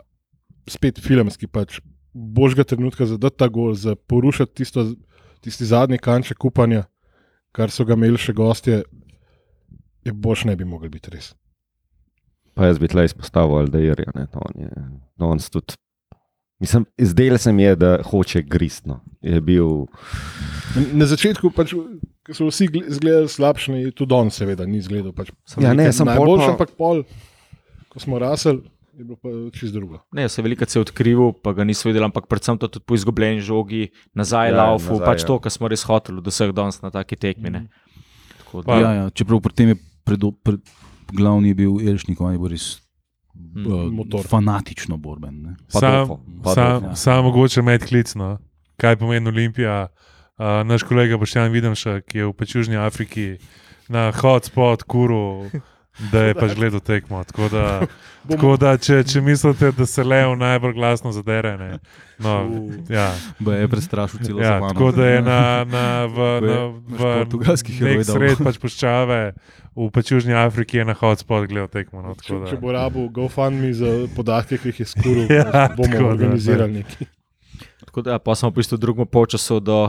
spet 0.70 1.02
filmski, 1.02 1.50
pač 1.50 1.80
božga 2.14 2.66
trenutka 2.68 3.06
za 3.10 3.18
dati 3.18 3.38
ta 3.42 3.48
gol, 3.50 3.74
za 3.74 3.96
porušiti 3.96 4.62
tisto, 4.62 4.86
tisti 5.42 5.66
zadnji 5.66 5.98
kanček 6.02 6.46
upanja, 6.46 6.86
kar 7.58 7.70
so 7.70 7.84
ga 7.84 7.96
imeli 7.96 8.20
še 8.20 8.34
gostje, 8.34 8.84
je 10.04 10.14
boš 10.16 10.46
ne 10.46 10.56
bi 10.56 10.66
mogel 10.66 10.90
biti 10.90 11.10
res. 11.10 11.32
Pa 12.54 12.66
jaz 12.66 12.78
bi 12.78 12.88
tle 12.88 13.04
izpostavil 13.04 13.58
Aldeirja. 13.60 14.14
ne, 14.16 14.28
to 14.28 14.42
on 14.42 14.54
je- 14.58 14.86
danes 15.18 15.50
tudi- 15.50 15.78
Mislim, 16.60 16.86
zdelo 17.00 17.38
se 17.38 17.52
mi 17.52 17.64
je, 17.64 17.76
da 17.76 18.02
hoče 18.02 18.42
gristno. 18.44 19.00
Je 19.22 19.42
bil, 19.42 19.86
Na 20.92 21.06
začetku, 21.06 21.52
pač, 21.52 21.74
ko 22.24 22.34
so 22.34 22.48
vsi 22.48 22.66
gle- 22.68 22.88
izgledali 22.88 23.28
slabše, 23.28 23.92
tudi 23.92 24.14
on, 24.14 24.30
seveda, 24.30 24.66
ni 24.66 24.78
izgledal. 24.78 25.14
Pač, 25.14 25.30
Ja, 25.56 25.74
ne, 25.74 25.92
sem 25.92 26.06
najboljši, 26.08 26.46
pa- 26.46 26.52
ampak 26.52 26.72
pol, 26.72 27.04
ko 27.90 28.00
smo 28.00 28.18
rasli, 28.18 28.58
je 28.98 29.04
bilo 29.04 29.16
pa 29.16 29.30
čist 29.52 29.74
drugo. 29.74 30.00
Ne, 30.12 30.26
se 30.26 30.42
veliko 30.42 30.66
se 30.66 30.74
je 30.74 30.82
odkril, 30.82 31.32
pa 31.36 31.54
ga 31.54 31.64
niso 31.64 31.86
videli, 31.86 32.04
ampak 32.04 32.26
predvsem 32.26 32.58
to 32.58 32.68
tudi 32.68 32.84
po 32.84 32.96
izgubljeni 32.96 33.42
žogi, 33.42 33.84
nazaj, 34.14 34.48
Ja, 34.48 34.52
ja, 34.52 34.64
laufu, 34.64 34.92
nazaj, 34.92 35.06
pač 35.06 35.20
ja. 35.20 35.28
to, 35.28 35.40
kar 35.40 35.52
smo 35.52 35.68
res 35.68 35.84
hoteli, 35.84 36.18
da 36.20 36.30
vseh 36.30 36.52
danes 36.52 36.82
na 36.82 36.90
taki 36.90 37.16
tekmi. 37.16 37.50
da- 37.52 37.66
Pa- 38.64 38.80
Ja, 38.80 38.92
ja, 38.94 39.10
čeprav 39.10 39.40
pri 39.40 39.54
tem 39.54 39.68
je 39.68 39.76
predo, 40.04 40.32
pred, 40.34 40.60
glavni 41.10 41.50
je 41.50 41.56
bil 41.56 41.78
Elšnik, 41.84 42.18
on 42.18 42.32
je 42.32 42.40
bil 42.40 42.50
res 42.50 42.82
Mm. 43.36 43.66
uh, 43.66 43.92
Motor. 43.92 44.24
fanatično 44.24 44.98
borben. 44.98 45.42
Ne. 45.44 45.52
Pa 45.70 45.80
Sam, 45.80 46.08
Dofo, 46.08 46.16
sam, 46.48 46.82
Dofo. 46.82 46.96
sam 46.96 47.24
mogoče 47.24 47.62
med 47.62 47.84
klicno, 47.84 48.40
kaj 48.78 48.96
pomeni 48.96 49.28
Olimpija. 49.28 49.88
Uh, 50.40 50.46
naš 50.64 50.82
kolega 50.84 51.18
Boštjan 51.18 51.52
Videmša, 51.52 52.02
ki 52.02 52.18
je 52.18 52.26
v 52.26 52.34
Južni 52.48 52.78
Afriki 52.78 53.38
na 53.88 54.12
hotspot 54.12 54.84
kuru, 54.84 55.50
da 56.12 56.24
je 56.24 56.34
pač 56.34 56.54
gledal 56.56 56.80
tekmo. 56.80 57.24
Tako 57.24 57.50
da, 57.50 57.64
tako 58.30 58.58
da 58.58 58.78
če, 58.78 59.04
če 59.04 59.22
mislite, 59.22 59.72
da 59.72 59.86
se 59.86 60.04
lev 60.04 60.36
najbolj 60.38 60.74
glasno 60.74 61.12
zadere, 61.12 61.56
ne. 61.58 61.70
No, 62.22 62.36
ja, 62.90 63.12
je 63.40 63.68
prestrašil 63.68 64.20
celo 64.26 64.42
ja, 64.42 64.58
savano. 64.58 64.74
tako 64.74 64.92
da 64.92 65.08
je 65.08 65.22
na, 65.22 65.42
na, 65.70 66.06
v, 66.06 66.30
na, 66.42 66.58
v 66.90 66.98
portugalski 67.02 67.76
heroj 67.78 68.00
nek 68.00 68.08
dal. 68.08 68.18
sred 68.18 68.42
pač 68.46 68.58
puščave, 68.62 69.20
v 69.78 69.90
pač 69.94 70.12
Južni 70.12 70.34
Afriki 70.38 70.82
je 70.82 70.88
na 70.90 70.96
hotspot 70.98 71.46
gledal 71.50 71.70
tekmo. 71.70 72.02
No, 72.02 72.16
Če, 72.18 72.26
tako 72.26 72.40
da- 72.42 72.50
če 72.50 72.60
bo 72.62 72.74
rabo 72.74 73.06
GoFundMe 73.14 73.70
za 73.78 73.94
podatke, 74.18 74.58
ki 74.62 74.74
jih 74.74 74.82
je 74.82 74.90
skuril, 74.94 75.30
Ja, 75.38 75.70
bomo 75.78 76.10
organizirali 76.10 76.82
nekaj. 76.82 77.10
Tako 77.86 78.02
da, 78.06 78.18
ja, 78.18 78.20
pa 78.22 78.36
smo 78.38 78.50
v 78.50 78.60
bistvu 78.60 78.78
v 78.78 78.82
drugem 78.82 79.08
polčasu 79.10 79.60
do 79.62 79.80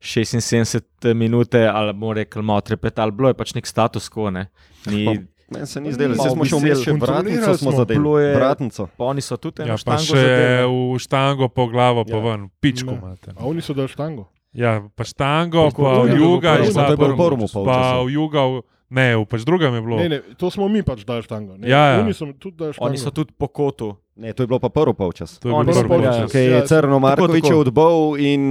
76 0.00 1.12
minute, 1.14 1.60
ali 1.68 1.92
bomo 1.92 2.12
rekli, 2.16 2.42
malo 2.42 2.60
trepetali, 2.60 3.12
bilo 3.12 3.28
je 3.32 3.36
pač 3.36 3.52
nek 3.56 3.68
status 3.68 4.08
quo. 4.12 4.32
Ne? 4.32 4.48
Ni, 4.88 5.04
meni 5.48 5.66
se 5.66 5.78
ni 5.78 5.90
zdelo, 5.90 6.14
Pa 6.14 6.24
da 6.24 6.30
smo 6.30 6.44
še 6.44 6.56
vmes 6.56 6.78
še 6.78 6.90
kontrolirali 6.90 7.36
vratnico, 7.36 7.56
smo 7.56 7.70
zadeli. 7.72 8.08
Je- 8.20 8.34
Vratnico. 8.34 8.82
pa 8.92 9.04
oni 9.04 9.20
so 9.20 9.36
tudi 9.36 9.58
Ja, 9.58 9.64
eno 9.64 9.74
pa 9.74 9.78
štango 9.78 10.02
še 10.04 10.16
zadeli. 10.16 10.66
v 10.66 10.98
štango 10.98 11.44
po 11.48 11.64
glavo, 11.66 12.04
pa 12.04 12.12
Ja. 12.12 12.22
ven, 12.22 12.50
pičko 12.56 12.90
Ne. 12.90 12.98
imate. 12.98 13.30
A 13.32 13.42
oni 13.42 13.60
so 13.60 13.72
dal 13.72 13.86
štango. 13.86 14.26
Ja, 14.52 14.82
pa 14.88 15.04
štango, 15.04 15.68
Koliko 15.68 15.82
pa 15.82 15.90
je 16.02 16.02
v 16.08 16.16
juga, 16.16 16.50
je 16.54 16.70
v 16.70 16.74
prvem 16.96 16.96
pa 17.12 17.28
polčasu. 17.46 18.00
v 18.00 18.10
juga, 18.10 18.40
ne, 18.88 19.06
v 19.14 19.24
pač 19.24 19.40
drugem 19.42 19.68
je 19.70 19.82
bilo. 19.82 19.96
Ne, 19.96 20.08
ne, 20.08 20.18
to 20.32 20.48
smo 20.48 20.64
mi 20.66 20.80
pač 20.82 21.02
dali 21.02 21.20
štango. 21.20 21.56
Ne, 21.56 21.66
Ja, 21.66 21.82
ja. 21.90 22.00
Oni 22.00 22.10
so 22.10 22.24
tudi 22.32 22.56
dali 22.56 22.72
štango. 22.72 22.86
Oni 22.86 22.96
so 22.96 23.10
tudi 23.10 23.32
po 23.32 23.48
kotu. 23.48 23.96
Ne, 24.16 24.32
to 24.32 24.42
je 24.42 24.46
bilo 24.46 24.56
pa 24.56 24.70
prvo 24.70 24.94
polčas. 24.94 25.36
To 25.38 25.46
je 25.46 25.52
Oni 25.52 25.66
bilo 25.66 25.74
so 25.74 25.82
prvo 25.82 26.00
polčas. 26.00 26.32
Ker 26.32 26.40
je 26.42 26.50
Ja, 26.50 26.64
Crno 26.64 26.96
Markovič 26.98 27.44
tako. 27.44 27.60
odbol 27.60 28.16
in 28.16 28.42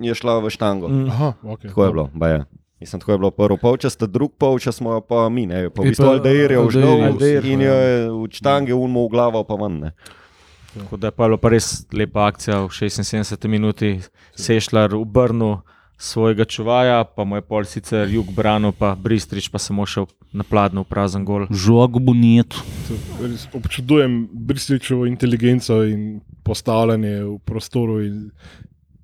je 0.00 0.14
šla 0.14 0.38
v 0.38 0.46
štango. 0.48 0.86
Mm. 0.86 1.08
Aha, 1.08 1.34
okay. 1.44 1.66
Tako 1.66 1.80
je 1.80 1.90
bilo, 1.90 2.06
baje. 2.14 2.46
Mislim, 2.80 3.00
tako 3.00 3.12
je 3.12 3.18
bilo 3.18 3.30
prvo 3.30 3.56
polčas, 3.56 3.96
ta 3.96 4.06
drug 4.06 4.32
polčas 4.38 4.76
smo 4.76 4.92
jo 4.92 5.00
pa 5.00 5.28
mi, 5.28 5.46
ne, 5.46 5.70
pa 5.70 5.82
v 5.82 5.84
Je 5.84 5.90
bistvu 5.90 6.04
pa 6.06 6.12
Aldeir 6.12 6.50
je 6.50 6.56
Aldeir 6.56 6.66
užgal 6.66 6.98
je 6.98 7.08
Aldeir, 7.08 7.44
in 7.44 7.60
ja. 7.60 7.74
je 7.74 8.10
v 8.10 8.28
štange 8.32 8.74
unmo 8.74 9.04
v 9.04 9.10
glavo 9.12 9.44
pa 9.44 9.54
ven. 9.54 9.78
Ne. 9.80 9.90
Tako 10.78 10.96
da 10.96 11.06
je 11.06 11.10
pa 11.10 11.26
bila 11.26 11.36
pa 11.36 11.48
res 11.48 11.84
lepa 11.92 12.26
akcija 12.26 12.62
v 12.64 12.68
76 12.72 13.48
minuti, 13.48 14.00
Sešljar 14.38 14.94
obrnil 14.94 15.60
svojega 16.00 16.44
čuvaja, 16.44 17.04
pa 17.04 17.24
mu 17.24 17.36
je 17.36 17.42
pol 17.44 17.64
sicer 17.68 18.08
jug 18.08 18.32
branil, 18.32 18.72
pa 18.72 18.94
Bristrič 18.96 19.50
pa 19.52 19.58
samo 19.60 19.84
šel 19.84 20.08
na 20.32 20.46
pladno 20.46 20.80
v 20.80 20.88
prazen 20.88 21.24
gol. 21.28 21.44
Žog 21.52 22.00
bo 22.00 22.14
niet. 22.16 22.56
Občudujem 23.52 24.28
Brističevo 24.32 25.04
inteligenco 25.06 25.82
in 25.84 26.20
postavljanje 26.42 27.24
v 27.24 27.38
prostoru. 27.44 28.00
In 28.00 28.30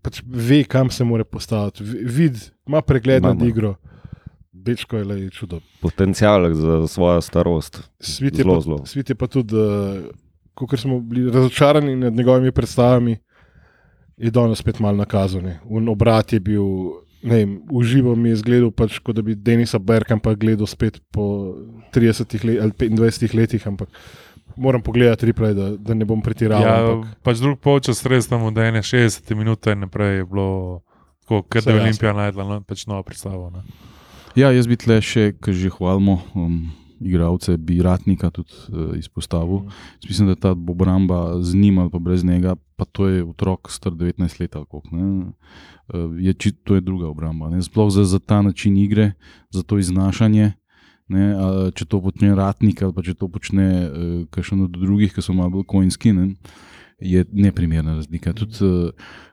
pač 0.01 0.23
ve, 0.25 0.65
kam 0.65 0.89
se 0.91 1.05
mora 1.05 1.25
postaviti. 1.25 1.85
V- 1.85 2.01
Vid, 2.09 2.56
ima 2.67 2.81
pregled 2.83 3.23
nad 3.23 3.35
Ima, 3.35 3.43
ima. 3.43 3.49
igro. 3.49 3.75
Bečko 4.53 4.97
je 4.97 5.05
le 5.05 5.31
čudo. 5.31 5.61
Potencial 5.81 6.55
za 6.55 6.87
svojo 6.87 7.21
starost. 7.21 7.83
Svit 8.01 8.35
je, 8.35 8.43
Zelo, 8.43 8.55
pa, 8.55 8.61
zelo. 8.61 8.87
svit 8.87 9.11
je 9.11 9.15
pa 9.15 9.27
tudi, 9.27 9.55
uh, 9.55 10.05
ko 10.55 10.77
smo 10.77 11.01
bili 11.01 11.31
razočarani 11.31 11.97
nad 11.97 12.13
njegovimi 12.13 12.53
predstavami, 12.53 13.17
je 14.17 14.31
danes 14.31 14.59
spet 14.59 14.79
malo 14.79 14.97
nakazane. 14.97 15.61
Obrat 15.89 16.33
je 16.33 16.41
bil, 16.41 16.63
ne 17.23 17.37
vem, 17.37 17.63
uživo 17.71 18.15
mi 18.17 18.29
je 18.29 18.37
zgledal, 18.37 18.71
pač, 18.71 18.99
kot 18.99 19.17
da 19.17 19.23
bi 19.23 19.35
Denisa 19.35 19.79
Berkampa 19.79 20.35
gledal 20.35 20.67
spet 20.67 21.01
po 21.11 21.55
30 21.95 22.45
let, 22.45 22.63
ali 22.63 22.73
25 22.91 23.35
letih, 23.35 23.69
ampak 23.69 23.89
moram 24.57 24.83
pogledati 24.83 25.27
replay, 25.27 25.55
da, 25.55 25.77
da 25.77 25.95
ne 25.95 26.05
bom 26.05 26.23
pretiraval. 26.23 26.67
Ja, 26.67 26.93
ampak, 26.93 27.19
pač 27.23 27.39
drug 27.39 27.59
polčas 27.61 28.01
res 28.07 28.27
tam 28.27 28.43
od 28.43 28.55
61 28.55 29.35
minut 29.35 29.67
in 29.67 29.81
naprej 29.81 30.17
je 30.17 30.25
bilo 30.25 30.81
tako, 31.27 31.61
Saj 31.61 31.75
je. 31.75 31.83
Olimpija 31.83 32.13
najdla 32.13 32.45
no, 32.45 32.61
pač 32.63 32.87
novo 32.87 33.03
predstavo. 33.03 33.51
Ne. 33.51 33.63
Ja, 34.37 34.51
jaz 34.53 34.69
bi 34.69 34.77
tle 34.77 35.01
še, 35.03 35.33
ki 35.41 35.53
že 35.57 35.71
hvalimo, 35.73 36.21
um, 36.37 36.71
igralce, 37.01 37.57
bi 37.57 37.81
Ratnika 37.83 38.31
tudi 38.31 38.53
uh, 38.69 38.93
izpostavil. 38.99 39.65
Jaz 40.03 40.09
Mislim, 40.11 40.29
da 40.29 40.37
ta 40.37 40.51
obramba 40.53 41.41
z 41.43 41.55
njim 41.57 41.79
ali 41.79 41.91
pa 41.91 41.99
brez 41.99 42.25
njega, 42.25 42.57
pa 42.77 42.85
to 42.85 43.09
je 43.09 43.25
otrok 43.25 43.71
star 43.73 43.93
19 43.93 44.41
let. 44.41 44.57
ali 44.57 44.67
ne. 44.93 45.33
Uh, 45.89 46.13
je, 46.21 46.35
či- 46.35 46.53
to 46.53 46.75
je 46.75 46.81
druga 46.81 47.09
obramba. 47.09 47.51
Ne. 47.51 47.63
Sploh 47.63 47.91
za, 47.93 48.05
za 48.05 48.19
ta 48.19 48.43
način 48.43 48.77
igre, 48.77 49.13
za 49.51 49.63
to 49.63 49.79
iznašanje. 49.79 50.53
Ne, 51.09 51.23
a, 51.39 51.71
če 51.71 51.85
to 51.87 52.01
počne 52.03 52.35
Ratnik 52.35 52.83
ali 52.83 52.91
pa 52.91 53.03
če 53.07 53.15
to 53.15 53.29
počne 53.31 53.67
uh, 53.87 53.91
kakšen 54.27 54.65
od 54.67 54.75
drugih, 54.75 55.13
ki 55.15 55.23
so 55.23 55.37
malo 55.39 55.53
bolj 55.55 55.67
konjski, 55.71 56.11
ne, 56.11 56.35
je 56.99 57.23
neprimerna 57.31 57.95
razlika. 57.95 58.33
Tudi, 58.35 58.59
uh, 58.67 58.91
uh, 58.91 59.26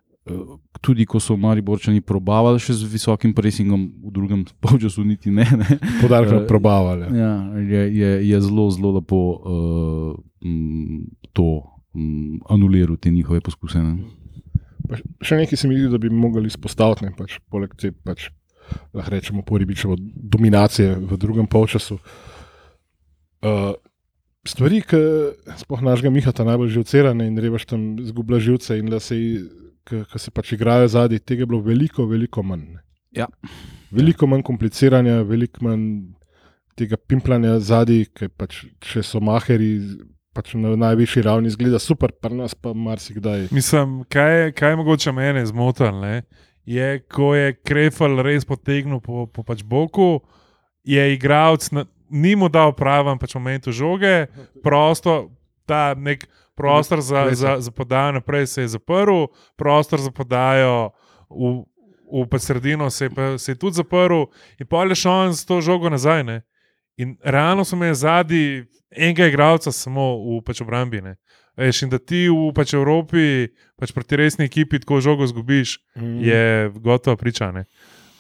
tudi 0.82 1.06
ko 1.06 1.20
so 1.20 1.36
Mariborčani 1.36 2.00
probavali 2.02 2.60
še 2.62 2.78
z 2.80 2.88
visokim 2.88 3.34
presingom, 3.36 3.90
v 4.08 4.12
drugem 4.16 4.46
polčasu 4.64 5.04
niti 5.04 5.32
ne. 5.32 5.44
ne. 5.44 5.80
Podarek 6.00 6.32
Eh, 6.32 6.48
probavali. 6.48 7.12
Ja, 7.18 7.34
je, 7.60 7.82
je, 7.92 8.12
je 8.30 8.42
zelo, 8.42 8.70
zelo 8.72 8.96
lepo 9.00 9.20
uh, 9.20 10.14
to 11.36 11.48
m, 11.96 12.40
anuliral, 12.48 12.96
te 12.98 13.12
njihove 13.12 13.44
poskuse. 13.44 13.84
Ne. 13.84 14.00
Pa 14.88 15.00
še 15.24 15.40
nekaj 15.44 15.60
se 15.60 15.68
mi 15.68 15.80
zdi, 15.80 15.92
da 15.92 16.00
bi 16.00 16.12
mogli 16.12 16.48
izpostaviti, 16.48 17.08
ne, 17.08 17.16
pač, 17.18 17.40
poleg 17.52 17.76
te, 17.80 17.92
pač, 17.92 18.30
lahko 18.96 19.12
rečemo, 19.12 19.44
poribičevo 19.44 19.98
dominacije 20.00 20.96
v 21.04 21.20
drugem 21.20 21.48
polčasu. 21.52 22.00
Uh, 23.44 23.76
stvari, 24.48 24.80
ki 24.88 25.00
spoh 25.60 25.84
našega 25.84 26.12
Mihata 26.16 26.48
najbolj 26.48 26.72
živcerane 26.80 27.28
in 27.28 27.36
rebaš 27.40 27.68
tam 27.68 28.00
zgublja 28.00 28.40
živce 28.40 28.80
in 28.80 28.88
da 28.92 29.00
se, 29.04 29.20
ki 29.88 30.20
se 30.20 30.32
pač 30.32 30.54
igrajo 30.56 30.88
zadnji, 30.88 31.20
tega 31.20 31.44
je 31.44 31.50
bilo 31.52 31.62
veliko, 31.62 32.06
veliko 32.10 32.44
manj. 32.44 32.78
Ja. 33.14 33.28
Veliko 33.94 34.28
manj 34.28 34.46
kompliciranja, 34.48 35.22
veliko 35.28 35.66
manj 35.68 35.88
tega 36.80 36.98
pimplanja 36.98 37.60
zadnji, 37.62 38.08
ki 38.16 38.32
pač, 38.34 38.64
če 38.84 39.06
so 39.06 39.24
maheri. 39.24 39.76
Pač 40.34 40.56
na 40.58 40.72
najvišji 40.74 41.22
ravni 41.28 41.52
zgleda 41.54 41.78
super, 41.78 42.10
pa 42.10 42.32
nas 42.34 42.56
pa 42.58 42.72
marsikdaj. 42.74 43.52
Mislim, 43.54 44.00
kaj, 44.10 44.48
kaj 44.58 44.72
je 44.74 44.78
mogoče 44.80 45.12
mene 45.14 45.44
zmotil, 45.46 45.92
ne, 46.02 46.24
je, 46.66 46.88
ko 47.06 47.36
je 47.38 47.52
Krefel 47.62 48.18
res 48.26 48.48
potegnil 48.50 48.98
po, 48.98 49.28
po 49.30 49.44
pač 49.46 49.62
boku, 49.62 50.24
je 50.90 51.06
igralec 51.14 51.70
ni 52.14 52.36
mu 52.38 52.50
dal 52.50 52.76
praven 52.78 53.18
pač 53.18 53.34
momentu 53.34 53.74
žoge, 53.74 54.28
prosto, 54.62 55.34
ta 55.66 55.94
nek 55.98 56.28
prostor 56.56 57.02
za, 57.02 57.28
za, 57.32 57.60
za 57.60 57.72
podajo 57.72 58.12
naprej 58.12 58.48
se 58.48 58.62
je 58.62 58.68
zaprl, 58.68 59.26
prostor 59.56 60.00
za 60.00 60.12
podajo 60.12 60.92
v, 61.30 61.64
v 62.14 62.28
pač 62.30 62.42
sredino 62.42 62.90
se 62.90 63.06
je, 63.06 63.10
pa, 63.10 63.38
se 63.38 63.52
je 63.52 63.56
tudi 63.56 63.76
zaprl, 63.76 64.26
in 64.60 64.68
pa 64.70 64.84
je 64.86 64.96
šel 64.96 65.34
z 65.34 65.46
to 65.46 65.62
žogo 65.62 65.90
nazaj. 65.90 66.24
Ne. 66.24 66.42
In 66.98 67.18
realno 67.24 67.66
so 67.66 67.76
me 67.76 67.94
zadnji 67.94 68.66
enega 68.92 69.28
igralca 69.28 69.72
samo 69.72 70.14
v 70.38 70.42
pač 70.46 70.62
obrambi. 70.62 71.02
Ne. 71.02 71.16
Veš, 71.58 71.84
in 71.86 71.90
da 71.90 71.98
ti 71.98 72.28
v 72.30 72.52
pač 72.54 72.74
Evropi, 72.74 73.50
pač 73.78 73.94
proti 73.94 74.18
resni 74.18 74.46
ekipi, 74.46 74.80
tako 74.80 75.02
žogo 75.02 75.28
zgubiš, 75.28 75.80
Mm. 75.96 76.22
je 76.22 76.70
gotovo 76.82 77.18
pričane. 77.18 77.66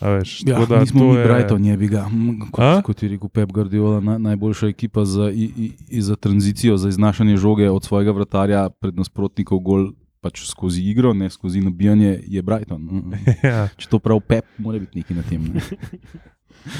Veš, 0.03 0.41
Ja, 0.41 0.55
tako 0.55 0.65
da 0.67 0.79
nismo 0.79 1.03
mi 1.05 1.15
je- 1.15 1.23
Brighton, 1.23 1.65
je 1.65 1.77
bi 1.77 1.87
ga. 1.87 2.05
M, 2.07 2.41
A? 2.53 2.75
Kot, 2.75 2.83
kot 2.85 3.03
je 3.03 3.09
rekel 3.09 3.29
Pep 3.29 3.51
Guardiola, 3.51 3.99
na, 3.99 4.17
najboljša 4.19 4.67
ekipa 4.67 5.05
za, 5.05 5.29
i, 5.29 5.49
i, 5.89 6.01
za 6.01 6.15
tranzicijo, 6.15 6.77
za 6.77 6.89
iznašanje 6.89 7.37
žoge 7.37 7.69
od 7.69 7.83
svojega 7.83 8.11
vratarja 8.11 8.69
pred 8.71 8.95
nasprotnikov 8.95 9.59
gol. 9.59 9.91
Pač 10.19 10.45
skozi 10.45 10.81
igro, 10.81 11.11
ne 11.13 11.29
skozi 11.29 11.59
nabijanje, 11.59 12.19
je 12.25 12.41
Brighton. 12.41 13.11
Ja, 13.43 13.67
Če 13.75 13.87
to 13.87 13.99
prav 13.99 14.19
Pep, 14.21 14.45
mora 14.57 14.79
biti 14.79 14.97
nekaj 14.97 15.15
na 15.15 15.23
tem. 15.23 15.41
Ne? 15.45 15.59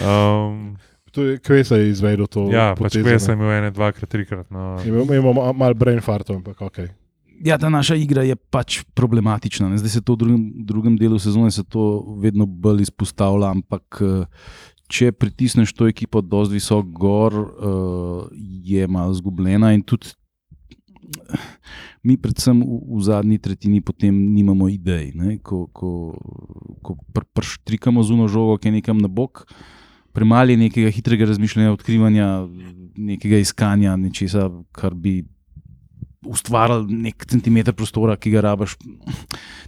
um, 0.02 0.78
To 1.12 1.22
je 1.22 1.38
Kvesa 1.38 1.76
je 1.76 1.90
izvedel 1.90 2.26
to. 2.26 2.48
ja 2.50 2.72
pač 2.72 2.80
potezo, 2.90 3.04
prej 3.04 3.14
ne. 3.14 3.20
sem 3.20 3.36
imel 3.36 3.52
ene, 3.54 3.70
dvakrat, 3.70 4.10
trikrat. 4.10 4.48
No. 4.50 4.80
Imamo, 4.82 5.54
malo 5.54 5.74
brain 5.74 6.02
fartov, 6.02 6.36
ampak 6.36 6.58
ok. 6.58 6.80
Ja, 7.42 7.58
ta 7.58 7.70
naša 7.70 7.96
igra 7.96 8.24
je 8.24 8.36
pač 8.36 8.84
problematična. 8.94 9.70
Ne? 9.70 9.78
Zdaj 9.82 9.90
se 9.90 10.02
to 10.02 10.14
v 10.14 10.22
drugem, 10.22 10.44
drugem 10.68 10.98
delu 10.98 11.20
sezone 11.20 11.52
se 11.52 11.64
vedno 12.22 12.46
bolj 12.46 12.86
izpostavlja, 12.86 13.50
ampak 13.52 14.02
eh, 14.02 14.26
če 14.88 15.12
pritisneš 15.12 15.74
to 15.74 15.88
ekipo 15.90 16.22
dosti 16.22 16.60
visok 16.60 16.90
gor, 16.94 17.34
uh, 17.34 18.28
je 18.64 18.88
malo 18.88 19.14
zgubljena 19.18 19.72
in 19.74 19.82
tudi 19.82 20.12
eh, 20.14 21.46
mi, 22.04 22.18
predvsem 22.18 22.60
v, 22.62 22.80
v 22.94 23.02
zadnji 23.02 23.40
tretjini, 23.42 23.82
potem 23.82 24.14
nimamo 24.36 24.70
idej. 24.70 25.14
Ne? 25.18 25.38
Ko, 25.42 25.66
ko, 25.74 26.14
ko 26.86 26.98
pr, 27.16 27.26
prštrikamo 27.34 28.04
zuno 28.04 28.28
žogo, 28.28 28.60
ki 28.60 28.70
je 28.70 28.78
nekam 28.80 29.02
na 29.02 29.10
bok. 29.10 29.48
Premalo 30.14 30.54
je 30.54 30.62
nekega 30.62 30.92
hitrega 30.94 31.26
razmišljanja, 31.26 31.74
odkrivanja, 31.74 32.28
nekega 32.94 33.40
iskanja, 33.42 33.96
nečesa, 33.98 34.52
kar 34.76 34.94
bi 34.94 35.24
ustvarili 36.26 36.86
nek 37.02 37.26
centimeter 37.26 37.74
prostora, 37.74 38.16
ki 38.16 38.32
ga 38.32 38.42
rabiš. 38.44 38.78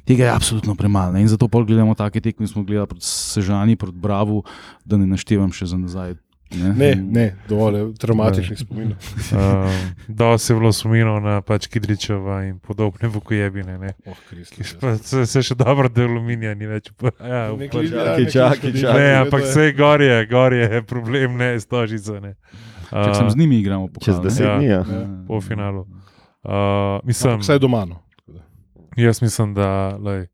Tega 0.03 0.23
je 0.23 0.31
absolutno 0.31 0.75
premalo. 0.75 1.11
ne. 1.11 1.21
In 1.21 1.27
zato 1.27 1.47
pol 1.47 1.63
gledamo 1.63 1.93
take 1.93 2.21
tekme, 2.21 2.47
smo 2.47 2.63
gledali 2.63 2.87
proti 2.87 3.05
Sežani, 3.05 3.75
proti 3.75 3.97
Bravu, 3.97 4.43
da 4.83 4.97
ne 4.97 5.07
naštevam 5.07 5.51
še 5.51 5.65
za 5.65 5.77
nazaj. 5.77 6.15
Ne, 6.53 6.93
ne, 6.95 7.23
dovolj 7.49 7.75
je 7.75 7.93
traumatičnih 7.95 8.59
spominov. 8.59 8.97
Um, 9.27 9.73
Dosti 10.07 10.51
je 10.51 10.55
bilo 10.55 10.69
suminov 10.71 11.17
na 11.19 11.41
pač 11.41 11.65
Kidričeva 11.67 12.45
in 12.45 12.59
podobne 12.59 13.09
vukojebine. 13.09 13.77
Ne. 13.77 13.89
Oh, 14.05 14.13
Kristus. 14.29 14.75
pa 14.75 14.93
Se, 14.95 15.25
se 15.25 15.41
še 15.41 15.55
dobro 15.55 15.89
del 15.89 16.05
aluminija 16.07 16.53
ni 16.53 16.65
več. 16.65 16.91
upo- 16.91 17.11
Ja, 17.19 17.49
ja, 17.49 17.57
Čakaj, 17.57 18.29
čakaj, 18.29 18.71
čakaj. 18.73 18.93
ne, 18.93 19.09
ampak 19.17 19.41
vse 19.41 19.73
gor 19.73 19.99
je, 19.99 20.21
gor 20.27 20.53
je 20.53 20.81
problem, 20.83 21.35
ne 21.35 21.59
stožice. 21.59 22.21
Ne. 22.21 22.35
Če 22.87 23.11
sem 23.15 23.29
z 23.29 23.35
njimi 23.35 23.59
igramo 23.59 23.89
po 23.89 23.99
Čez 23.99 24.21
deset 24.21 24.45
Ja. 24.45 24.55
dni. 24.55 24.65
Ja. 24.67 24.83
po 25.27 25.41
finalu. 25.41 25.81
Uh, 25.81 26.14
mislim, 27.03 27.33
Ampak 27.33 27.43
Vse 27.43 27.53
je 27.53 27.59
doma. 27.59 27.85
No. 27.85 28.01
Jaz 28.97 29.21
mislim, 29.21 29.53
da 29.53 29.97
lej, 29.97 30.27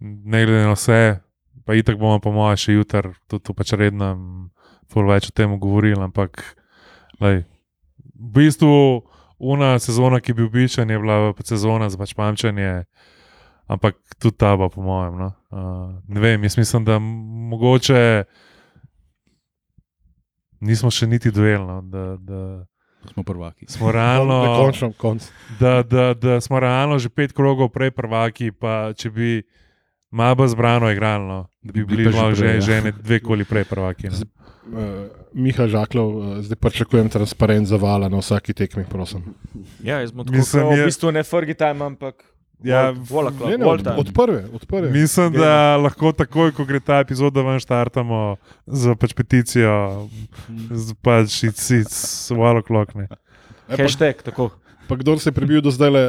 ne 0.00 0.44
glede 0.46 0.64
na 0.64 0.72
vse, 0.72 1.20
pa 1.64 1.74
itak 1.74 1.98
bomo, 1.98 2.18
po 2.20 2.32
mojem, 2.32 2.56
še 2.56 2.76
jutri 2.76 3.14
tudi 3.30 3.52
v 3.52 3.56
pač 3.56 3.72
rednem, 3.78 4.48
ful 4.90 5.08
več 5.08 5.28
o 5.30 5.34
tem 5.36 5.54
govorili. 5.60 6.00
Ampak, 6.02 6.42
lej, 7.22 7.44
v 8.14 8.30
bistvu, 8.34 9.04
una 9.38 9.78
sezona, 9.78 10.20
ki 10.20 10.34
bi 10.34 10.46
običajno 10.48 10.92
je 10.92 11.02
bila 11.02 11.32
pač 11.36 11.54
sezona 11.54 11.90
za 11.90 12.00
pač 12.00 12.14
pamčanje, 12.16 12.84
ampak 13.70 13.98
tudi 14.18 14.36
ta 14.36 14.56
bo, 14.56 14.68
po 14.68 14.82
mojem. 14.82 15.18
No? 15.20 15.30
Uh, 15.50 15.94
ne 16.08 16.20
vem, 16.20 16.42
jaz 16.44 16.58
mislim, 16.58 16.84
da 16.84 16.98
mogoče 16.98 18.24
nismo 20.64 20.90
še 20.90 21.06
niti 21.06 21.30
duelno. 21.30 21.82
Da, 21.82 22.04
da 22.18 22.40
Smo 23.06 23.22
prvaki. 23.22 23.66
smo 23.68 23.92
realno. 23.92 24.56
Končno, 24.58 24.92
konc. 24.92 25.22
da, 25.60 25.82
da, 25.82 26.14
da 26.14 26.40
smo 26.40 26.60
realno 26.60 26.98
že 26.98 27.08
pet 27.08 27.32
krogov 27.32 27.68
prej 27.68 27.90
prvaki, 27.90 28.50
pa 28.50 28.92
če 28.92 29.10
bi 29.10 29.42
malo 30.10 30.34
bolj 30.34 30.48
zbrano 30.48 30.90
igrali, 30.90 31.24
no, 31.24 31.46
da 31.62 31.72
bi 31.72 31.84
Bi 31.84 31.96
bili 31.96 32.12
že 32.12 32.34
prej, 32.34 32.54
ja. 32.54 32.60
že 32.60 32.72
ene 32.74 32.92
dve 32.92 33.20
koli 33.20 33.44
prej 33.44 33.64
prvaki. 33.64 34.08
Uh, 34.64 35.06
Miha 35.32 35.66
Žaklov, 35.66 36.08
uh, 36.08 36.38
zdaj 36.40 36.56
pričakujem 36.56 37.08
transparent 37.08 37.66
za 37.66 37.76
vala 37.76 38.08
na 38.08 38.16
vsaki 38.16 38.54
tekmi, 38.54 38.84
prosim. 38.84 39.20
Ja, 39.82 40.00
jaz 40.00 40.10
tako, 40.10 40.32
je- 40.70 40.82
v 40.82 40.86
bistvu 40.86 41.12
ne 41.12 41.22
Fergie 41.22 41.54
time, 41.54 41.84
ampak 41.84 42.24
Ja, 42.64 42.90
vola, 42.90 43.28
Ne, 43.42 43.58
ne, 43.58 43.66
od, 43.66 43.84
od 43.86 44.08
prve, 44.10 44.44
od 44.48 44.64
prve. 44.64 44.88
Mislim, 44.90 45.32
da 45.32 45.76
lahko 45.76 46.12
takoj, 46.12 46.48
ko 46.50 46.64
gre 46.64 46.80
ta 46.80 46.98
epizoda 46.98 47.42
ven, 47.42 47.58
štartamo 47.58 48.36
za 48.64 48.94
pač 48.94 49.12
peticijo, 49.12 50.08
z 50.70 50.94
pač 50.96 51.44
it's, 51.44 51.68
wall 52.30 52.56
o'clock. 52.56 52.94
Ne. 52.94 53.04
E, 53.04 53.16
pa, 53.68 53.76
Hashtag, 53.76 54.22
tako. 54.22 54.50
pa 54.88 54.96
kdo 54.96 55.16
se 55.16 55.28
je 55.28 55.34
prebil 55.34 55.60
do 55.60 55.70
zdaj, 55.70 55.90
uh, 55.90 56.08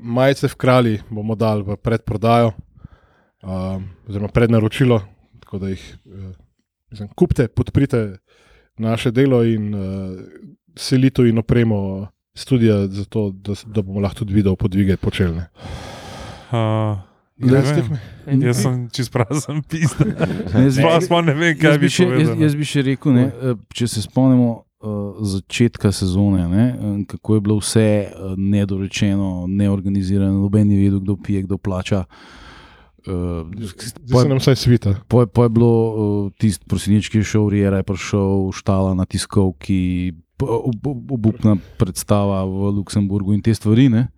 majice 0.00 0.46
v 0.46 0.54
kralji 0.56 0.94
bomo 1.08 1.34
dali 1.34 1.62
v 1.62 1.74
predprodajo, 1.76 2.54
uh, 3.42 3.78
oziroma 4.04 4.28
prednaročilo, 4.28 5.02
tako 5.40 5.58
da 5.58 5.68
jih 5.68 5.82
uh, 6.04 6.30
mislim, 6.88 7.08
kupite, 7.10 7.48
podprite 7.48 8.18
naše 8.76 9.10
delo 9.10 9.42
in 9.42 9.70
uh, 9.70 9.80
selitev 10.74 11.26
in 11.26 11.38
opremo 11.38 12.06
studia, 12.32 12.86
zato 12.86 13.30
da, 13.32 13.54
s- 13.54 13.66
da 13.66 13.82
bomo 13.82 13.98
lahko 13.98 14.18
tudi 14.18 14.30
video 14.32 14.54
podvige 14.54 14.96
počeli. 14.96 15.42
Uh, 16.48 16.96
jaz 18.40 18.62
sem 18.62 18.88
čist 18.92 19.12
prazen 19.12 19.60
pisa. 19.62 20.04
Jaz 20.54 20.78
bi- 20.78 21.04
Sploh 21.04 21.22
ne 21.26 21.34
vem, 21.34 21.52
kaj 21.58 21.76
Jaz 21.76 21.78
bi 21.82 21.90
še, 21.92 22.04
jaz, 22.04 22.10
povedal. 22.12 22.34
no. 22.34 22.42
jaz 22.46 22.54
bi 22.56 22.64
še 22.66 22.82
rekel, 22.86 23.12
ne, 23.14 23.26
eh, 23.28 23.54
če 23.74 23.86
se 23.88 24.02
spomnimo 24.02 24.48
uh, 24.80 25.20
začetka 25.22 25.92
sezone, 25.94 26.48
ne, 26.50 26.66
eh, 26.72 26.96
kako 27.12 27.38
je 27.38 27.44
bilo 27.46 27.58
vse 27.60 27.86
uh, 28.08 28.32
nedorečeno, 28.34 29.46
neorganizirano, 29.46 30.40
noben 30.40 30.66
ni 30.68 30.80
vedel, 30.80 30.98
kdo 31.04 31.16
pije, 31.20 31.44
kdo 31.46 31.58
plača. 31.58 32.04
Uh, 33.06 33.46
Zdaj 33.54 34.24
se 34.24 34.28
nam 34.28 34.40
vsaj 34.42 34.56
svita. 34.56 34.94
Po, 35.08 35.22
po 35.26 35.46
je 35.46 35.48
bilo 35.48 35.70
uh, 35.70 36.32
tisti 36.36 36.66
prosilnič, 36.68 37.08
ki 37.08 37.22
je 37.22 37.28
šel, 37.34 37.46
Rijera 37.54 37.80
je 37.80 37.86
prišel, 37.86 38.50
štala 38.52 38.96
na 38.98 39.06
tiskovki, 39.08 40.12
obupna 40.42 41.56
predstava 41.78 42.44
v 42.46 42.74
Luksemburgu 42.78 43.32
in 43.34 43.42
te 43.42 43.54
stvari. 43.54 43.88
Ne? 43.88 44.08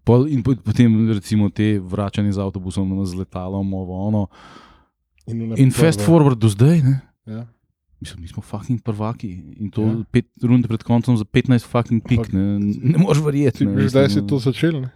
Pol, 0.00 0.26
in 0.26 0.42
po- 0.42 0.56
potem, 0.56 0.90
recimo, 1.08 1.46
te 1.48 1.78
vračanje 1.78 2.32
z 2.32 2.38
avtobusom, 2.38 2.90
z 3.02 3.14
letalom, 3.16 3.62
ovo, 3.72 3.94
ono. 4.02 4.26
In, 5.26 5.54
In 5.56 5.70
fast 5.70 6.00
forward 6.00 6.34
do 6.34 6.48
zdaj. 6.48 6.82
Ne? 6.82 7.00
Ja. 7.24 7.46
Mislim, 8.00 8.20
mi 8.20 8.28
smo 8.28 8.42
fucking 8.42 8.82
prvaki 8.82 9.30
in 9.56 9.70
to 9.70 9.82
Ja. 9.82 10.02
pet 10.10 10.26
runde 10.42 10.66
pred 10.66 10.82
koncem 10.82 11.14
za 11.14 11.24
15 11.24 11.62
fucking 11.62 12.02
pik. 12.02 12.32
Ne, 12.32 12.58
ne 12.58 12.98
moreš 12.98 13.20
verjeti. 13.20 13.62
Zdaj 13.62 13.86
si 14.08 14.18
mislim, 14.18 14.26
to 14.26 14.38
začel, 14.40 14.80
ne? 14.80 14.90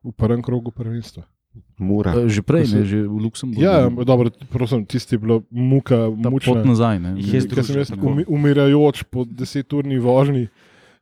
v 0.00 0.12
prvem 0.12 0.40
krogu 0.40 0.70
prvenstva. 0.70 1.28
Mura. 1.76 2.14
eh, 2.14 2.28
Že 2.28 2.40
prej, 2.42 2.64
si- 2.64 2.74
ne, 2.74 2.84
že 2.84 2.98
v 3.02 3.18
Luksemburgu. 3.18 3.60
Ja, 3.60 3.84
ampak 3.84 4.04
dobro, 4.04 4.30
prosim, 4.48 4.86
tisti 4.86 5.14
je 5.14 5.18
bila 5.18 5.42
muka, 5.50 6.08
Ta 6.08 6.22
pot 6.22 6.32
mučna. 6.32 6.64
nazaj. 6.64 6.96
Ne, 6.98 7.10
Ker 7.20 7.60
sem 7.60 7.76
jaz 7.76 7.90
umirajoč 8.26 9.02
po 9.04 9.24
deseturni 9.24 9.98
vožnji, 9.98 10.48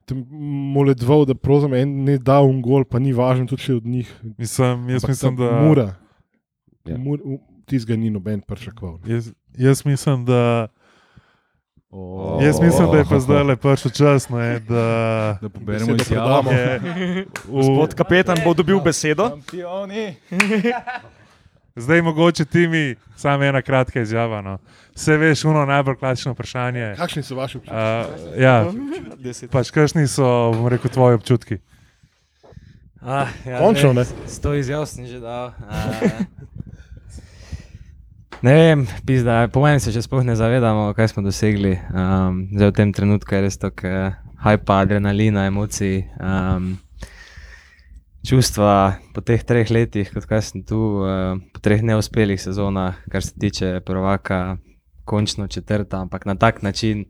tam 0.06 0.22
moledval, 0.72 1.24
da 1.26 1.34
prosim, 1.34 1.74
en 1.74 2.04
ne 2.06 2.18
da 2.18 2.40
un 2.46 2.60
gol, 2.62 2.84
pa 2.84 2.98
ni 3.02 3.12
važno, 3.12 3.46
tudi 3.50 3.62
če 3.66 3.74
od 3.80 3.86
njih. 3.86 4.14
Mislim, 4.38 4.88
jaz 4.94 5.04
Ampak 5.04 5.08
mislim, 5.14 5.36
da. 5.36 5.50
Mura. 5.62 5.86
Ja. 6.86 6.98
Mur, 6.98 7.18
tistega 7.66 7.98
ni 7.98 8.10
noben 8.10 8.40
pričakoval. 8.46 9.00
Jaz, 9.06 9.32
jaz 9.58 9.84
mislim, 9.84 10.24
da. 10.24 10.68
O, 11.90 12.38
Jaz 12.42 12.60
mislim, 12.60 12.90
da 12.92 12.98
je 12.98 13.04
pa 13.08 13.16
Oh. 13.16 13.22
zdaj 13.22 13.42
le 13.44 13.56
prišel 13.56 13.90
čas, 13.90 14.28
ne, 14.28 14.60
da. 14.68 15.38
Da 15.42 15.48
poberemo 15.48 15.96
predamo. 15.96 16.50
Je, 16.52 16.80
Gospod 17.50 17.94
kapetan 17.94 18.38
bo 18.44 18.54
dobil 18.54 18.80
besedo. 18.84 19.28
Šampioni. 19.28 20.14
zdaj 21.76 22.02
mogoče 22.02 22.44
ti 22.44 22.68
mi, 22.68 22.94
samo 23.16 23.44
ena 23.44 23.62
kratka 23.62 24.00
izjava. 24.00 24.40
No. 24.42 24.58
Vse 24.94 25.16
veš, 25.16 25.44
uno 25.44 25.64
najbolj 25.66 25.96
klasično 25.96 26.32
vprašanje. 26.32 26.94
Kakšni 26.98 27.22
so 27.22 27.36
vaši 27.36 27.58
občutki? 27.58 27.76
Uh, 27.76 28.40
ja, 28.40 28.72
pač 29.52 29.70
kakšni 29.70 30.06
so, 30.08 30.52
bom 30.56 30.68
rekel, 30.72 30.90
tvoji 30.90 31.20
občutki? 31.20 31.58
Ah, 33.02 33.28
ja, 33.46 33.58
Končno, 33.58 33.92
ne. 33.92 34.04
S 34.26 34.40
to 34.40 34.54
izjavo 34.54 34.86
sem 34.86 35.06
že 35.06 35.20
dal. 35.20 35.52
Uh, 35.60 36.10
ne 38.42 38.54
vem, 38.54 38.86
pizda, 39.06 39.44
po 39.52 39.60
mojem 39.60 39.80
se 39.80 39.92
še 39.92 40.02
sploh 40.02 40.24
ne 40.26 40.34
zavedamo, 40.36 40.88
kaj 40.96 41.12
smo 41.12 41.22
dosegli. 41.22 41.76
Um, 41.92 42.48
zdaj 42.56 42.72
v 42.72 42.76
tem 42.80 42.96
trenutku 42.96 43.36
je 43.36 43.44
res 43.44 43.60
tako 43.60 43.92
uh, 43.92 44.16
hajpa, 44.42 44.80
adrenalina, 44.86 45.46
emocij. 45.46 46.02
Um, 46.18 46.78
Čustva 48.26 48.98
po 49.14 49.22
teh 49.22 49.38
treh 49.38 49.68
letih, 49.70 50.08
kot 50.10 50.24
kaj 50.26 50.40
sem 50.42 50.62
tu, 50.66 50.98
uh, 50.98 51.38
po 51.54 51.62
treh 51.62 51.78
neuspelih 51.78 52.40
sezonah, 52.42 52.98
kar 53.06 53.22
se 53.22 53.30
tiče 53.38 53.80
prvaka, 53.86 54.56
končno 55.06 55.46
četrta, 55.46 56.00
ampak 56.02 56.26
na 56.26 56.34
tak 56.34 56.62
način. 56.62 57.04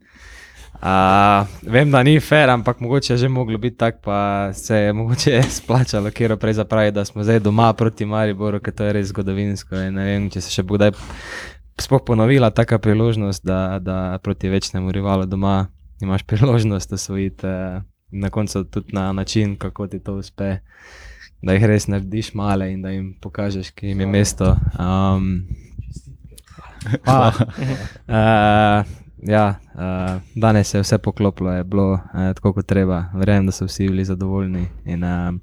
Uh, 0.76 1.48
vem, 1.64 1.88
da 1.90 2.02
ni 2.02 2.20
fair, 2.20 2.50
ampak 2.52 2.80
mogoče 2.84 3.14
je 3.14 3.16
že 3.16 3.28
moglo 3.28 3.58
biti 3.58 3.76
tako, 3.76 3.98
pa 4.04 4.52
se 4.52 4.76
je 4.76 4.92
mogoče 4.92 5.42
splačalo, 5.58 6.12
ker 6.12 6.36
prej 6.36 6.60
zapravi, 6.60 6.92
da 6.92 7.04
smo 7.04 7.24
zdaj 7.24 7.40
doma 7.40 7.72
proti 7.72 8.04
Mariboru, 8.04 8.60
ker 8.60 8.76
to 8.76 8.84
je 8.84 8.92
res 8.92 9.08
zgodovinsko. 9.08 9.74
in 9.88 9.94
Ne 9.94 10.04
vem, 10.04 10.30
če 10.30 10.44
se 10.44 10.52
še 10.52 10.62
bo 10.62 10.76
kdaj 10.76 10.92
sploh 11.80 12.04
ponovila 12.04 12.50
taka 12.50 12.78
priložnost, 12.78 13.44
da, 13.44 13.78
da 13.80 14.18
proti 14.22 14.52
večnemu 14.52 14.92
rivalu 14.92 15.24
doma 15.26 15.66
imaš 16.02 16.28
priložnost 16.28 16.92
osvojiti 16.92 17.46
uh, 17.46 17.80
na 18.10 18.30
koncu 18.30 18.64
tudi 18.64 18.92
na 18.92 19.12
način, 19.12 19.56
kako 19.56 19.86
ti 19.86 19.98
to 19.98 20.14
uspe. 20.14 20.56
Da 21.42 21.52
jih 21.52 21.64
res 21.64 21.86
narediš 21.86 22.34
male 22.34 22.72
in 22.72 22.82
da 22.82 22.90
jim 22.90 23.14
pokažeš, 23.20 23.70
ki 23.70 23.86
jim 23.86 24.00
je 24.00 24.06
mesto. 24.06 24.56
Um, 24.78 25.46
hvala. 27.04 27.32
Uh, 28.08 28.86
ja, 29.34 29.54
uh, 29.74 30.22
danes 30.34 30.70
se 30.70 30.78
je 30.78 30.82
vse 30.82 30.98
poklopilo, 30.98 31.52
je 31.52 31.64
bilo 31.64 31.92
uh, 31.92 32.00
tako 32.34 32.52
kot 32.52 32.66
treba. 32.66 33.04
Verjamem, 33.14 33.46
da 33.46 33.52
so 33.52 33.64
vsi 33.64 33.88
bili 33.88 34.04
zadovoljni. 34.04 34.66
In, 34.84 35.04
uh, 35.04 35.34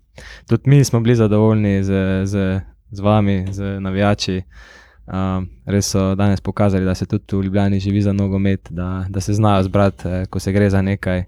tudi 0.50 0.70
mi 0.70 0.84
smo 0.84 1.00
bili 1.00 1.16
zadovoljni 1.16 1.84
z, 1.84 1.94
z, 2.26 2.60
z 2.92 3.00
vami, 3.00 3.46
z 3.52 3.80
navijači. 3.80 4.42
Um, 5.08 5.50
res 5.66 5.90
so 5.92 6.16
danes 6.16 6.42
pokazali, 6.42 6.86
da 6.86 6.96
se 6.96 7.06
tudi 7.06 7.36
v 7.36 7.44
Ljubljani 7.44 7.80
živi 7.80 8.02
za 8.02 8.14
nogomet, 8.14 8.68
da, 8.70 9.06
da 9.10 9.22
se 9.22 9.34
znajo 9.34 9.64
zbrati, 9.64 10.08
uh, 10.08 10.26
ko 10.30 10.40
se 10.40 10.52
gre 10.52 10.70
za 10.70 10.82
nekaj. 10.82 11.24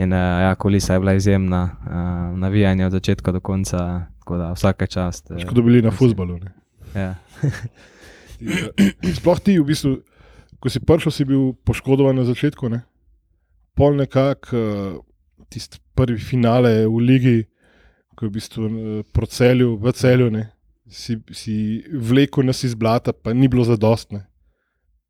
In 0.00 0.14
uh, 0.14 0.18
ja, 0.18 0.54
kulisa 0.56 0.96
je 0.96 1.00
bila 1.00 1.14
izjemna, 1.14 1.62
uh, 1.84 2.38
navijanje 2.38 2.86
od 2.86 2.92
začetka 2.92 3.32
do 3.32 3.40
konca, 3.40 4.06
tako 4.18 4.36
da 4.36 4.52
vsaka 4.52 4.86
čast. 4.86 5.30
Uh, 5.30 5.42
Kot 5.44 5.54
da 5.54 5.62
bili 5.62 5.82
na 5.82 5.90
futbalu. 5.90 6.38
ne. 6.38 6.52
ja. 6.94 7.14
Sploh 9.20 9.40
ti, 9.44 9.58
v 9.60 9.66
bistvu, 9.68 9.98
ko 10.60 10.72
si 10.72 10.80
prišel, 10.80 11.12
si 11.12 11.26
bil 11.28 11.52
poškodovan 11.68 12.16
na 12.16 12.24
začetku. 12.24 12.70
Ne? 12.72 12.80
Pol 13.76 13.98
nekako 14.00 14.56
uh, 14.56 14.96
tisti 15.52 15.82
prvi 15.94 16.18
finale 16.18 16.86
v 16.86 17.04
ligi, 17.04 17.36
ko 18.16 18.24
je 18.24 18.30
v 18.30 18.34
bistvu 18.38 18.70
uh, 19.04 19.28
celju, 19.28 19.76
v 19.76 19.92
celju, 19.92 20.30
ne? 20.32 20.48
si, 20.90 21.20
si 21.30 21.84
vlekel 21.92 22.48
nas 22.48 22.64
iz 22.64 22.74
blata, 22.74 23.12
pa 23.12 23.32
ni 23.32 23.48
bilo 23.48 23.64
zadostne. 23.64 24.26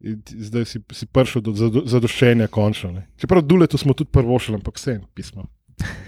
Zdaj 0.00 0.64
si, 0.64 0.80
si 0.96 1.06
prišel 1.06 1.42
do 1.44 1.52
zado, 1.52 1.82
zadoščenja, 1.84 2.48
končno. 2.48 2.92
Ne? 2.94 3.06
Čeprav 3.20 3.42
dule 3.44 3.68
to 3.68 3.78
smo 3.78 3.92
tudi 3.92 4.08
prvo 4.12 4.38
šli, 4.40 4.56
ampak 4.56 4.80
vse 4.80 5.00
pismo. 5.14 5.44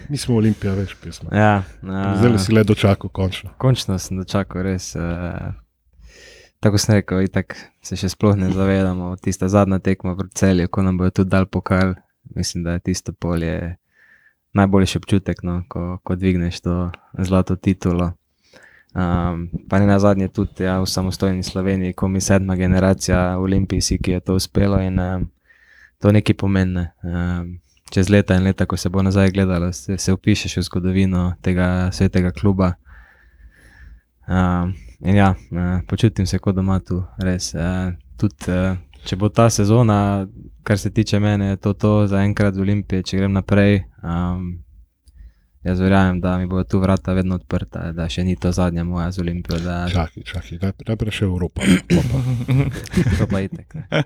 Mi 0.08 0.16
smo 0.16 0.36
Olimpija, 0.36 0.72
veš, 0.74 0.94
pismo. 1.02 1.28
Ja, 1.32 1.62
uh, 1.82 1.90
Zdaj 2.18 2.38
si 2.38 2.52
le 2.52 2.64
dočakal, 2.64 3.10
končno. 3.12 3.52
Končno 3.60 3.98
sem 4.00 4.20
dočakal 4.20 4.64
res. 4.64 4.94
Uh, 4.96 5.52
tako 6.60 6.80
sem 6.80 6.98
rekel, 7.00 7.24
itak 7.28 7.56
se 7.84 7.96
še 7.96 8.10
sploh 8.12 8.36
ne 8.40 8.48
zavedamo. 8.52 9.12
Tista 9.20 9.48
zadnja 9.52 9.80
tekma 9.80 10.16
v 10.16 10.28
celju, 10.36 10.68
ko 10.72 10.84
nam 10.84 11.00
bojo 11.00 11.22
tudi 11.22 11.32
dal 11.32 11.48
pokal. 11.48 11.94
Mislim, 12.36 12.64
da 12.64 12.78
je 12.78 12.86
tisto 12.88 13.12
polje 13.12 13.76
najboljši 14.56 14.98
občutek, 14.98 15.42
no, 15.42 15.62
ko, 15.68 15.98
ko 16.04 16.16
dvigneš 16.16 16.60
to 16.64 16.76
zlato 17.18 17.56
titulo. 17.56 18.12
Um, 18.94 19.48
pa 19.68 19.78
ne 19.78 19.86
na 19.86 19.98
zadnje 19.98 20.28
tudi 20.28 20.64
ja, 20.64 20.80
v 20.80 20.86
samostojni 20.86 21.42
Sloveniji, 21.42 21.92
ko 21.92 22.08
mi 22.08 22.20
sedma 22.20 22.56
generacija 22.56 23.38
olimpijci, 23.38 23.98
ki 23.98 24.10
je 24.10 24.20
to 24.20 24.34
uspelo 24.34 24.80
in 24.80 24.98
um, 25.00 25.30
to 25.98 26.12
nekaj 26.12 26.36
pomeni. 26.36 26.86
Um, 27.02 27.58
čez 27.92 28.08
leta 28.08 28.36
in 28.36 28.44
leta, 28.44 28.66
ko 28.66 28.76
se 28.76 28.88
bo 28.88 29.02
nazaj 29.02 29.30
gledalo, 29.30 29.72
se, 29.72 29.98
se 29.98 30.12
upišeš 30.12 30.56
v 30.56 30.62
zgodovino 30.62 31.32
tega 31.40 31.88
svetega 31.92 32.30
kluba. 32.30 32.74
Um, 34.28 34.74
ja, 35.00 35.34
uh, 35.50 35.80
počutim 35.88 36.26
se 36.26 36.38
kot 36.38 36.56
doma 36.56 36.80
tu, 36.80 37.02
res. 37.18 37.54
Uh, 37.54 37.92
tudi, 38.20 38.48
uh, 38.48 38.76
če 39.04 39.16
bo 39.16 39.28
ta 39.28 39.48
sezona, 39.50 40.26
kar 40.62 40.78
se 40.78 40.90
tiče 40.90 41.20
mene, 41.20 41.56
to, 41.56 41.72
to 41.72 42.06
za 42.06 42.20
enkrat 42.24 42.54
z 42.54 42.60
Olimpije, 42.60 43.02
če 43.02 43.22
grem 43.22 43.32
naprej. 43.32 43.82
Um, 44.02 44.62
Jaz 45.62 45.78
verjamem, 45.78 46.20
da 46.20 46.38
mi 46.38 46.46
bodo 46.46 46.64
tu 46.64 46.78
vrata 46.78 47.12
vedno 47.12 47.34
odprta, 47.34 47.92
da 47.92 48.08
še 48.08 48.24
ni 48.24 48.34
to 48.34 48.50
zadnja 48.50 48.82
moja 48.82 49.06
z 49.08 49.20
Olimpijo, 49.20 49.60
da 49.60 49.86
Čakaj, 49.86 50.22
čakaj, 50.24 50.58
najprej, 50.58 50.86
najprej 50.88 51.12
še 51.12 51.24
Evropa. 51.24 51.62
to 53.14 53.26
pa 53.26 53.40
itek. 53.40 53.74
ne. 53.76 54.02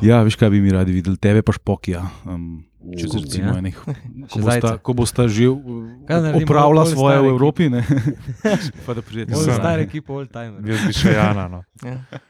Ja, 0.00 0.22
veš, 0.22 0.36
kaj 0.36 0.50
bi 0.50 0.60
mi 0.60 0.70
radi 0.70 0.92
videli, 0.92 1.16
tebe 1.16 1.42
pa 1.42 1.50
špokija. 1.50 2.04
Um, 2.24 2.62
če 2.88 3.04
se 3.04 3.18
Uh, 3.18 3.22
recimo 3.24 3.48
ja. 3.48 3.58
enih, 3.58 3.74
ko 3.82 3.90
Še 4.30 4.38
bosta, 4.38 4.52
zajce. 4.62 4.78
ko 4.78 4.92
bosta 4.94 5.22
že 5.28 5.48
Kaj 6.06 6.20
naredimo, 6.20 6.44
upravila 6.44 6.82
bolj 6.82 6.92
svoje 6.92 7.18
v 7.18 7.26
Evropi, 7.28 7.64
ne? 7.68 7.82
pa 8.86 8.94
da 8.94 9.02
pridete 9.02 9.28
Bolj 9.28 9.34
Bolj 9.34 9.42
Mislim- 9.42 9.58
star 9.58 9.78
ekipa, 9.80 10.12
old 10.14 10.30
timer. 10.30 10.60
Jaz 10.64 10.86
bi 10.86 10.92
še 10.94 11.10
Jana. 11.12 11.48
No. 11.48 11.60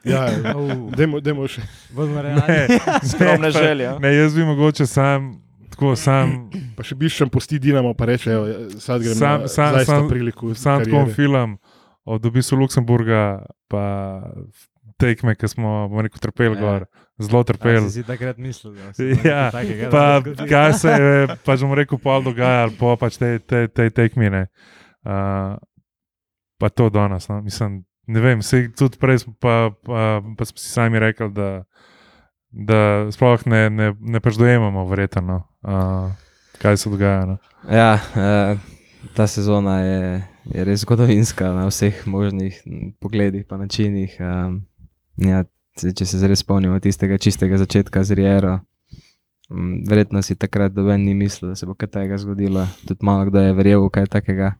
Ja, 0.03 0.23
dajmo, 0.97 1.21
dajmo 1.21 1.45
še. 1.47 1.61
Bomo 1.93 2.17
realni. 2.19 2.81
Skromne 3.05 3.51
želje. 3.51 3.93
Ne, 4.01 4.15
jaz 4.15 4.33
bi 4.33 4.45
mogoče 4.45 4.87
sam, 4.87 5.29
tako 5.79 5.95
sam, 5.95 6.51
Pa 6.75 6.83
še 6.83 6.95
biščem 6.97 7.29
posti 7.29 7.59
Dinamo, 7.59 7.95
pa 7.95 8.05
reče, 8.05 8.31
evo, 8.33 8.45
sad 8.77 8.99
gremo 8.99 9.15
Sam- 9.15 9.41
na 9.41 9.49
sam- 9.49 9.79
sam- 9.81 10.09
priliku. 10.09 10.51
sam 10.53 10.83
tako 10.83 11.07
film 11.09 11.59
od 12.05 12.21
obisku 12.21 12.57
Luksemburga, 12.57 13.39
pa 13.67 13.85
tekme, 14.97 15.35
ki 15.35 15.47
smo, 15.47 15.71
rekel, 15.95 16.19
trpeli 16.19 16.57
Ja. 16.57 16.61
gor, 16.61 16.87
zelo 17.17 17.45
trpeli. 17.45 17.87
si 17.89 18.03
takrat 18.03 18.37
mislil, 18.37 18.75
da 18.75 18.91
se 18.93 19.07
Ja, 19.25 19.51
Pa 19.91 20.19
kaj 20.41 20.73
se 20.75 20.91
je, 20.91 21.13
pač 21.39 21.61
bomo 21.61 21.75
rekel, 21.75 21.95
pol 21.97 22.23
dogajalo 22.25 22.75
po 22.75 22.97
pač 22.97 23.15
tej 23.17 23.39
te, 23.39 23.69
te 23.69 23.87
tekmine. 23.89 24.49
Uh, 25.05 25.55
pa 26.59 26.69
to 26.69 26.91
danes. 26.91 27.29
No. 27.29 27.39
Mislim, 27.41 27.85
ne 28.07 28.21
vem, 28.21 28.43
se 28.43 28.67
tudi 28.69 28.99
prej 28.99 29.23
pa, 29.39 29.71
pa, 29.79 30.03
pa 30.35 30.43
smo 30.45 30.57
si 30.57 30.67
sami 30.67 30.99
rekli, 30.99 31.31
da, 31.31 31.63
da 32.51 33.11
sploh 33.13 33.47
ne, 33.47 33.69
ne, 33.71 33.93
ne 34.01 34.21
pač 34.21 34.39
dojemamo, 34.41 34.87
verjetno, 34.89 35.23
no, 35.23 35.39
uh, 35.63 36.11
kaj 36.63 36.77
se 36.77 36.91
dogaja. 36.91 37.27
No. 37.27 37.37
Ja, 37.71 37.95
uh, 37.97 38.59
ta 39.15 39.27
sezona 39.27 39.81
je, 39.81 40.25
je 40.55 40.65
res 40.65 40.81
zgodovinska 40.81 41.53
na 41.55 41.67
vseh 41.69 42.07
možnih 42.07 42.63
pogledih 43.01 43.45
in 43.45 43.61
načinih. 43.61 44.17
Um, 44.21 44.63
ja, 45.17 45.45
če 45.79 46.07
se 46.07 46.21
res 46.27 46.43
spomnimo 46.43 46.81
tistega 46.81 47.19
čistega 47.19 47.59
začetka 47.59 48.03
z 48.05 48.19
Riero. 48.19 48.61
m, 49.51 49.85
Verjetno 49.89 50.23
si 50.23 50.35
takrat 50.35 50.73
doben 50.73 51.05
ni 51.05 51.15
mislil, 51.15 51.53
da 51.53 51.57
se 51.57 51.67
bo 51.67 51.75
kaj 51.75 51.89
takega 51.89 52.19
zgodilo. 52.19 52.67
Tudi 52.87 53.05
malo 53.07 53.29
kdo 53.29 53.45
je 53.45 53.53
verjel 53.53 53.85
v 53.85 53.91
kaj 53.91 54.07
takega. 54.07 54.57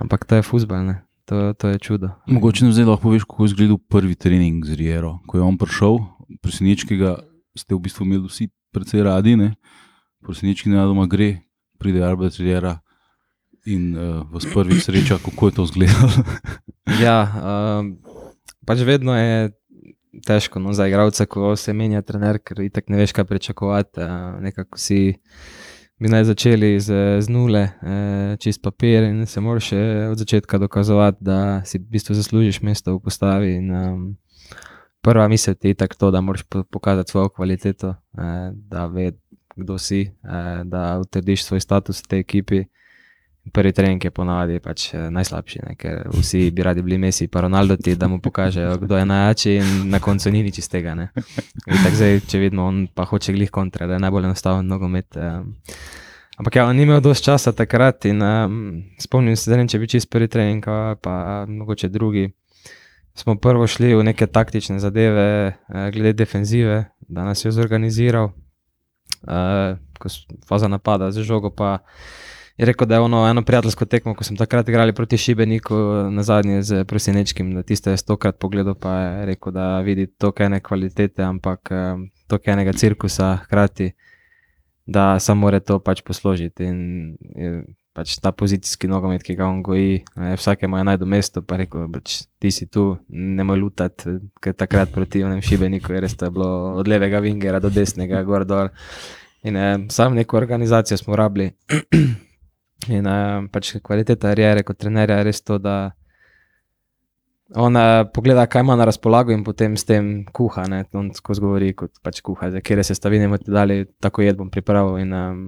Ampak 0.00 0.24
to 0.24 0.38
je 0.38 0.42
fusbal, 0.42 0.84
ne? 0.86 0.96
To, 1.26 1.54
to 1.54 1.68
je 1.70 1.78
čudo. 1.78 2.10
Mogoče 2.26 2.64
nam 2.64 2.72
zdaj 2.74 2.84
lahko 2.84 3.02
poveš, 3.02 3.24
kako 3.24 3.44
je 3.44 3.46
izgledal 3.46 3.78
prvi 3.78 4.14
trening 4.14 4.64
z 4.66 4.74
Riero. 4.74 5.18
Ko 5.26 5.38
je 5.38 5.42
on 5.46 5.58
prišel, 5.58 5.98
presenečki 6.38 6.96
ga 7.00 7.18
ste 7.58 7.74
v 7.74 7.82
bistvu 7.86 8.06
imeli 8.06 8.28
vsi 8.28 8.50
precej 8.70 9.02
radi, 9.02 9.36
ne? 9.36 9.54
presenečki 10.22 10.70
na 10.70 10.84
doma 10.86 11.06
gre, 11.10 11.40
pride 11.80 12.04
Riera 12.38 12.78
in 13.66 13.96
uh, 13.96 14.24
vas 14.32 14.46
prvič 14.46 14.84
sreča, 14.84 15.18
kako 15.24 15.48
je 15.48 15.54
to 15.54 15.64
izgledalo. 15.64 16.12
Ja, 17.00 17.22
um, 17.78 18.00
pač 18.66 18.80
vedno 18.82 19.14
je 19.14 19.52
težko 20.26 20.58
no, 20.58 20.72
za 20.74 20.88
igralca, 20.90 21.22
ko 21.30 21.52
se 21.56 21.70
menja 21.76 22.00
trener, 22.02 22.40
ker 22.42 22.64
itak 22.64 22.88
ne 22.90 22.98
veš, 22.98 23.12
kaj 23.14 23.28
pričakovati. 23.28 24.00
Uh, 24.00 24.40
nekako 24.42 24.80
si 24.80 25.14
bi 26.00 26.10
naj 26.10 26.24
začeli 26.32 26.72
z, 26.80 26.98
z 27.22 27.30
nule, 27.30 27.62
uh, 27.84 28.34
čist 28.42 28.62
papir 28.64 29.06
in 29.06 29.22
se 29.26 29.40
moraš 29.40 29.70
od 30.10 30.18
začetka 30.18 30.58
dokazovati, 30.58 31.22
da 31.22 31.62
si 31.64 31.78
v 31.78 31.86
bistvu 31.94 32.16
zaslužiš 32.18 32.62
mesto 32.66 32.96
v 32.96 33.04
postavi. 33.06 33.54
In, 33.60 33.70
um, 33.70 34.02
prva 35.00 35.28
misel 35.28 35.54
ti 35.54 35.68
je 35.68 35.74
tako, 35.74 35.96
to, 35.96 36.10
da 36.10 36.20
moraš 36.20 36.42
po- 36.42 36.64
pokazati 36.64 37.10
svojo 37.10 37.28
kvaliteto, 37.28 37.88
uh, 37.88 38.22
da 38.52 38.86
ve, 38.86 39.12
kdo 39.56 39.78
si, 39.78 40.10
uh, 40.22 40.66
da 40.66 40.98
utrdiš 40.98 41.44
svoj 41.44 41.60
status 41.60 42.04
v 42.04 42.08
tej 42.08 42.20
ekipi. 42.20 42.64
Prvi 43.52 43.72
trening 43.72 44.04
je 44.04 44.10
ponavadi 44.12 44.58
pač 44.60 44.82
eh, 44.94 45.06
najslabši, 45.10 45.60
ne? 45.64 45.74
ker 45.74 46.02
vsi 46.12 46.50
bi 46.54 46.62
radi 46.62 46.82
bili 46.84 46.98
Messi, 47.00 47.24
pa 47.26 47.40
Ronaldo 47.40 47.76
ti, 47.76 47.94
da 47.96 48.08
mu 48.08 48.20
pokažejo, 48.20 48.76
kdo 48.82 48.98
je 48.98 49.06
najjači, 49.08 49.54
in 49.56 49.70
na 49.90 49.98
koncu 49.98 50.30
ni 50.30 50.42
nič 50.44 50.58
iz 50.60 50.68
tega. 50.68 50.92
zdaj, 51.96 52.20
če 52.28 52.38
vidimo, 52.38 52.66
on 52.68 52.84
pa 52.94 53.08
hoče 53.08 53.32
glih 53.32 53.50
kontra, 53.50 53.88
da 53.88 53.96
je 53.96 54.04
najbolj 54.04 54.28
enostaven 54.28 54.68
nogomet. 54.68 55.16
Um, 55.16 55.56
ampak 56.36 56.60
ja, 56.60 56.66
ni 56.72 56.84
imel 56.84 57.00
dosti 57.00 57.30
časa 57.30 57.56
takrat 57.56 58.04
in 58.12 58.22
um, 58.22 58.60
spomnim 59.00 59.36
se, 59.36 59.50
da 59.50 59.56
ne 59.56 59.66
če 59.66 59.80
bi 59.80 59.88
čist 59.88 60.12
prvi 60.12 60.28
trening, 60.28 60.68
pa 61.00 61.16
a, 61.16 61.40
mogoče 61.48 61.88
drugi. 61.88 62.28
Smo 63.14 63.34
prvo 63.36 63.66
šli 63.66 63.94
v 63.94 64.04
neke 64.04 64.26
taktične 64.26 64.78
zadeve, 64.78 65.46
eh, 65.46 65.90
glede 65.92 66.12
defenzive, 66.12 66.84
da 67.00 67.24
nas 67.24 67.44
je 67.44 67.52
zorganiziral, 67.52 68.30
eh, 69.28 69.76
ko 69.98 70.08
faza 70.48 70.68
napada 70.68 71.10
z 71.10 71.22
žogo 71.22 71.50
pa 71.50 71.78
je 72.60 72.66
rekel, 72.66 72.86
da 72.86 72.94
je 72.94 73.00
ono 73.00 73.28
eno 73.28 73.42
prijateljsko 73.42 73.84
tekmo, 73.84 74.14
ko 74.14 74.24
sem 74.24 74.36
takrat 74.36 74.68
igrali 74.68 74.92
proti 74.92 75.16
Šibeniku, 75.16 75.74
na 76.10 76.22
zadnje 76.22 76.62
z 76.62 76.84
Prosinečkim, 76.84 77.54
da 77.54 77.62
tiste 77.62 77.90
je 77.90 77.96
stokrat 77.96 78.38
pogledal, 78.38 78.74
pa 78.74 78.96
je 78.96 79.26
rekel, 79.26 79.52
da 79.52 79.80
vidi 79.80 80.06
toliko 80.06 80.42
ene 80.42 80.60
kvalitete, 80.60 81.22
ampak 81.22 81.68
eh, 81.70 81.96
toliko 82.28 82.50
enega 82.50 82.72
cirkusa 82.72 83.36
hkrati, 83.44 83.92
da 84.86 85.18
samo 85.18 85.40
more 85.40 85.60
to 85.60 85.78
pač 85.78 86.02
posložiti. 86.02 86.64
In 86.64 87.16
je 87.36 87.64
pač 87.96 88.16
ta 88.22 88.30
pozicijski 88.32 88.88
nogomet, 88.90 89.22
ki 89.26 89.34
ga 89.38 89.48
on 89.50 89.62
goji, 89.66 90.00
eh, 90.16 90.34
vsakemu 90.38 90.78
je 90.78 90.86
najdu 90.90 91.06
mesto, 91.10 91.42
pa 91.42 91.58
rekel, 91.60 91.88
pač 91.92 92.22
ti 92.38 92.52
si 92.54 92.68
tu, 92.70 92.94
ne 93.08 93.44
moj 93.44 93.58
lutati, 93.58 94.18
ker 94.42 94.54
takrat 94.54 94.92
proti 94.96 95.24
onem 95.26 95.42
Šibeniku 95.42 95.94
je 95.94 96.02
res 96.06 96.16
to 96.16 96.30
bilo 96.30 96.76
od 96.78 96.88
levega 96.88 97.20
vingera 97.20 97.60
do 97.60 97.70
desnega, 97.70 98.22
gor 98.22 98.46
dol. 98.46 98.70
In 99.42 99.56
eh, 99.56 99.76
sam 99.90 100.14
neko 100.14 100.36
organizacijo 100.36 100.98
smo 101.00 101.16
rabili. 101.16 101.50
In 102.88 103.04
uh, 103.04 103.44
pač 103.52 103.74
kvaliteta 103.84 104.30
Rijere 104.32 104.62
kot 104.64 104.78
trenerja 104.80 105.18
je 105.18 105.24
res 105.26 105.42
to, 105.44 105.58
da 105.60 105.90
on 107.60 107.76
uh, 107.76 108.06
pogleda, 108.14 108.46
kaj 108.48 108.64
ima 108.64 108.76
na 108.78 108.86
razpolago 108.88 109.34
in 109.34 109.42
potem 109.44 109.74
s 109.76 109.84
tem 109.84 110.24
kuha. 110.32 110.64
Ne? 110.70 110.84
On 110.96 111.10
skozi 111.12 111.42
govori, 111.44 111.74
kot 111.76 111.98
pač 112.00 112.22
kuha, 112.24 112.48
za 112.54 112.62
kje 112.64 112.86
se 112.86 112.96
stavine 112.96 113.28
mu 113.28 113.36
ti 113.36 113.52
dali, 113.52 113.82
tako 114.00 114.24
jed 114.24 114.38
bom 114.38 114.48
pripravil. 114.48 114.96
In, 115.02 115.12
um, 115.12 115.42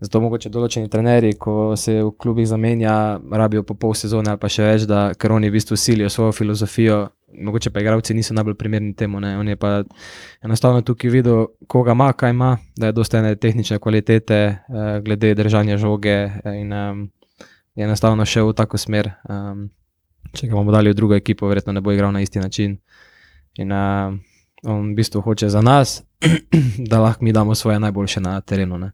zato 0.00 0.20
mogoče 0.22 0.50
določeni 0.54 0.90
trenerji, 0.90 1.34
ko 1.42 1.74
se 1.76 1.96
v 1.98 2.10
klubih 2.20 2.46
zamenja, 2.46 3.18
rabijo 3.18 3.64
po 3.66 3.74
pol 3.74 3.96
sezone 3.98 4.30
ali 4.30 4.38
pa 4.38 4.50
še 4.50 4.66
več, 4.66 4.86
da 4.86 5.08
ker 5.18 5.34
oni 5.34 5.50
v 5.50 5.56
bistvu 5.58 5.78
silijo 5.78 6.10
svojo 6.12 6.34
filozofijo. 6.36 7.06
Mogoče 7.28 7.70
pa 7.74 7.82
igravci 7.82 8.14
niso 8.16 8.32
najbolj 8.32 8.54
primerni 8.56 8.94
temu. 8.96 9.20
Ne? 9.20 9.34
On 9.38 9.48
je 9.48 9.56
pa 9.60 9.82
enostavno 10.44 10.80
tukaj 10.86 11.10
videl, 11.12 11.42
koga 11.68 11.92
ima, 11.92 12.12
kaj 12.16 12.32
ima, 12.32 12.54
da 12.78 12.88
je 12.88 12.96
dosta 12.96 13.18
ene 13.20 13.34
tehnične 13.36 13.76
kvalitete, 13.84 14.38
eh, 14.38 15.00
glede 15.04 15.34
držanja 15.36 15.76
žoge. 15.76 16.16
eh, 16.30 16.56
In 16.62 16.72
um, 16.72 17.02
je 17.76 17.84
enostavno 17.84 18.24
šel 18.24 18.48
v 18.48 18.56
tako 18.56 18.78
smer. 18.78 19.10
Um, 19.28 19.68
če 20.32 20.48
ga 20.48 20.56
bomo 20.56 20.72
dali 20.72 20.90
v 20.90 20.96
drugo 20.96 21.14
ekipo, 21.18 21.50
verjetno 21.50 21.72
ne 21.72 21.80
bo 21.84 21.92
igral 21.92 22.12
na 22.12 22.22
isti 22.24 22.40
način. 22.40 22.78
In 23.58 23.72
uh, 23.72 24.14
on 24.64 24.92
v 24.92 24.96
bistvu 24.96 25.20
hoče 25.20 25.48
za 25.48 25.60
nas, 25.60 26.02
da 26.90 27.00
lahko 27.00 27.24
mi 27.24 27.32
damo 27.32 27.54
svoje 27.54 27.80
najboljše 27.80 28.20
na 28.20 28.40
terenu. 28.40 28.78
Ne? 28.78 28.92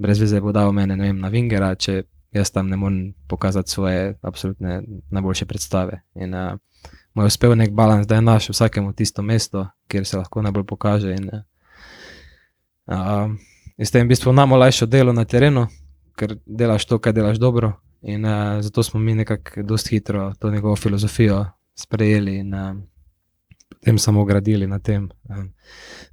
Brez 0.00 0.20
veze 0.20 0.40
bo 0.40 0.52
dal 0.52 0.72
mene 0.72 0.96
ne 0.96 1.10
vem, 1.10 1.18
na 1.20 1.28
Vingera, 1.28 1.74
če 1.76 2.02
jaz 2.32 2.50
tam 2.54 2.70
ne 2.70 2.76
morem 2.80 3.12
pokazati 3.28 3.70
svoje 3.70 4.14
absolutne 4.22 4.80
najboljše 5.10 5.46
predstave. 5.46 6.00
In, 6.14 6.34
uh, 6.34 6.56
mu 7.14 7.22
je 7.22 7.26
uspel 7.26 7.56
nek 7.58 7.72
balans, 7.72 8.06
da 8.06 8.14
je 8.14 8.22
naš 8.22 8.48
vsakemu 8.48 8.92
tisto 8.92 9.22
mesto, 9.22 9.66
kjer 9.88 10.06
se 10.06 10.16
lahko 10.16 10.42
najbolj 10.42 10.64
pokaže. 10.64 11.14
In, 11.14 11.30
uh, 12.86 13.30
in 13.76 13.86
s 13.86 13.90
tem 13.90 14.06
v 14.06 14.14
bistvu 14.14 14.32
nam 14.32 14.52
olajša 14.52 14.86
delo 14.86 15.12
na 15.12 15.24
terenu, 15.24 15.66
ker 16.16 16.36
delaš 16.46 16.86
to, 16.86 16.98
kar 16.98 17.12
delaš 17.12 17.38
dobro. 17.38 17.72
In 18.02 18.24
uh, 18.24 18.60
zato 18.62 18.82
smo 18.82 19.00
mi 19.00 19.14
nekako 19.14 19.62
dosti 19.62 19.96
hitro 19.96 20.32
to 20.38 20.50
njegovo 20.50 20.76
filozofijo 20.76 21.44
sprejeli 21.74 22.36
in 22.36 22.54
uh, 22.54 22.76
potem 23.68 23.98
samo 23.98 24.24
gradili 24.24 24.66
na 24.66 24.78
tem. 24.78 25.08
Um, 25.28 25.52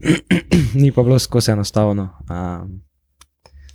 ni 0.81 0.91
pa 0.91 1.03
bilo 1.03 1.19
skozi 1.19 1.51
enostavno. 1.51 2.09
Um, 2.29 2.81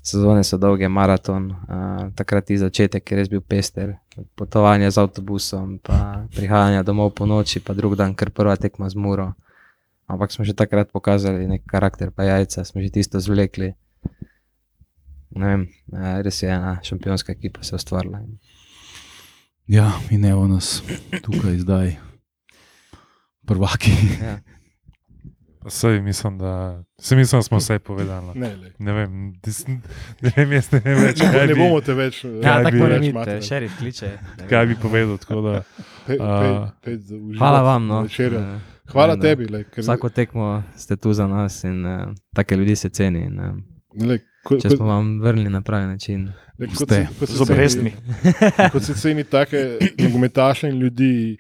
Sezone 0.03 0.43
so 0.43 0.59
dolge, 0.59 0.89
maraton, 0.91 1.45
uh, 1.51 2.09
takrat 2.19 2.49
ti 2.51 2.57
začetek 2.59 3.07
je 3.07 3.17
res 3.17 3.29
bil 3.31 3.39
pester, 3.39 3.95
potovanje 4.35 4.91
z 4.91 4.99
avtobusom, 4.99 5.77
pa 5.79 6.27
prihajanje 6.35 6.83
domov 6.83 7.15
po 7.15 7.27
noči, 7.27 7.63
pa 7.63 7.71
drug 7.71 7.95
dan, 7.95 8.17
ker 8.19 8.35
prva 8.35 8.57
tekma 8.59 8.91
z 8.91 8.99
muro. 8.99 9.31
Ampak 10.11 10.35
smo 10.35 10.43
že 10.43 10.59
takrat 10.59 10.91
pokazali 10.91 11.47
nek 11.47 11.63
karakter, 11.71 12.11
pa 12.11 12.27
jajca, 12.27 12.67
smo 12.67 12.83
že 12.83 12.91
tisto 12.91 13.23
zvlekli. 13.23 13.79
Ne 15.39 15.47
vem, 15.47 15.63
eh, 15.95 16.19
res 16.27 16.43
je 16.43 16.51
ena 16.51 16.83
šampionska 16.83 17.33
ekipa 17.33 17.63
se 17.63 17.79
ustvarila. 17.79 18.21
Ja, 19.71 19.95
in 20.11 20.25
evo 20.25 20.51
nas 20.51 20.83
tukaj 21.23 21.63
zdaj, 21.63 21.97
prvaki. 23.47 23.95
Ja. 24.19 24.43
Sej, 25.69 26.01
mislim, 26.01 26.39
da, 26.39 26.53
se 26.99 27.17
mislim, 27.17 27.39
da 27.39 27.43
smo 27.43 27.59
vse 27.59 27.79
povedali. 27.79 28.27
no. 28.27 28.33
Ne, 28.37 28.57
lej. 28.57 28.73
Ne 28.79 28.93
vem, 28.93 29.33
dis, 29.43 29.67
ne 29.67 29.81
vem, 30.37 30.53
jaz 30.53 30.73
ne 30.73 30.81
vem 30.81 30.99
več, 30.99 31.21
ne, 31.21 31.29
kaj 31.29 31.47
ne 31.47 31.55
bi, 31.55 31.61
bomo 31.61 31.81
te 31.81 31.95
več. 31.95 32.25
Ja, 32.25 32.31
Kaj 32.55 32.65
tako 32.65 32.87
biti, 32.91 33.13
matrali. 33.13 33.43
šerif 33.43 33.79
kliče. 33.79 34.11
ne 34.39 34.49
kaj 34.49 34.67
bi 34.67 34.75
povedal. 34.77 35.19
tako 35.19 35.41
Da, 35.43 35.63
Pe- 36.07 36.17
A. 36.21 36.41
pe- 36.41 36.85
pet 36.85 37.01
za 37.01 37.17
uživat 37.17 37.39
Hvala 37.39 37.63
vam. 37.63 37.87
No. 37.87 38.03
večerjo. 38.03 38.39
Eh, 38.41 38.59
Hvala 38.87 39.17
da 39.17 39.23
tebi. 39.23 39.47
Lej, 39.47 39.65
ker, 39.65 39.83
Vsako 39.83 40.09
tekmo 40.11 40.63
ste 40.77 40.97
tu 40.97 41.13
za 41.13 41.27
nas 41.27 41.65
in 41.65 41.87
uh, 41.87 42.01
take 42.35 42.57
ljudi 42.57 42.77
se 42.77 42.89
ceni. 42.91 43.21
In, 43.21 43.41
uh, 43.41 43.55
lej, 44.03 44.19
ko, 44.43 44.59
če 44.59 44.71
smo 44.71 44.87
vam 44.87 45.21
vrnili 45.21 45.51
na 45.51 45.61
pravi 45.61 45.87
način. 45.87 46.33
lej, 46.59 46.69
kot 46.69 46.77
ste. 46.79 46.95
se- 46.97 47.09
kot 47.21 47.29
se 47.29 47.35
Z 47.37 47.41
obrestmi. 47.43 47.93
ceni- 47.93 48.71
Kot 48.71 48.83
se 48.83 48.95
ceni 48.95 49.25
take 49.25 49.63
nogometaše 49.99 50.69
in 50.69 50.77
ljudi. 50.77 51.39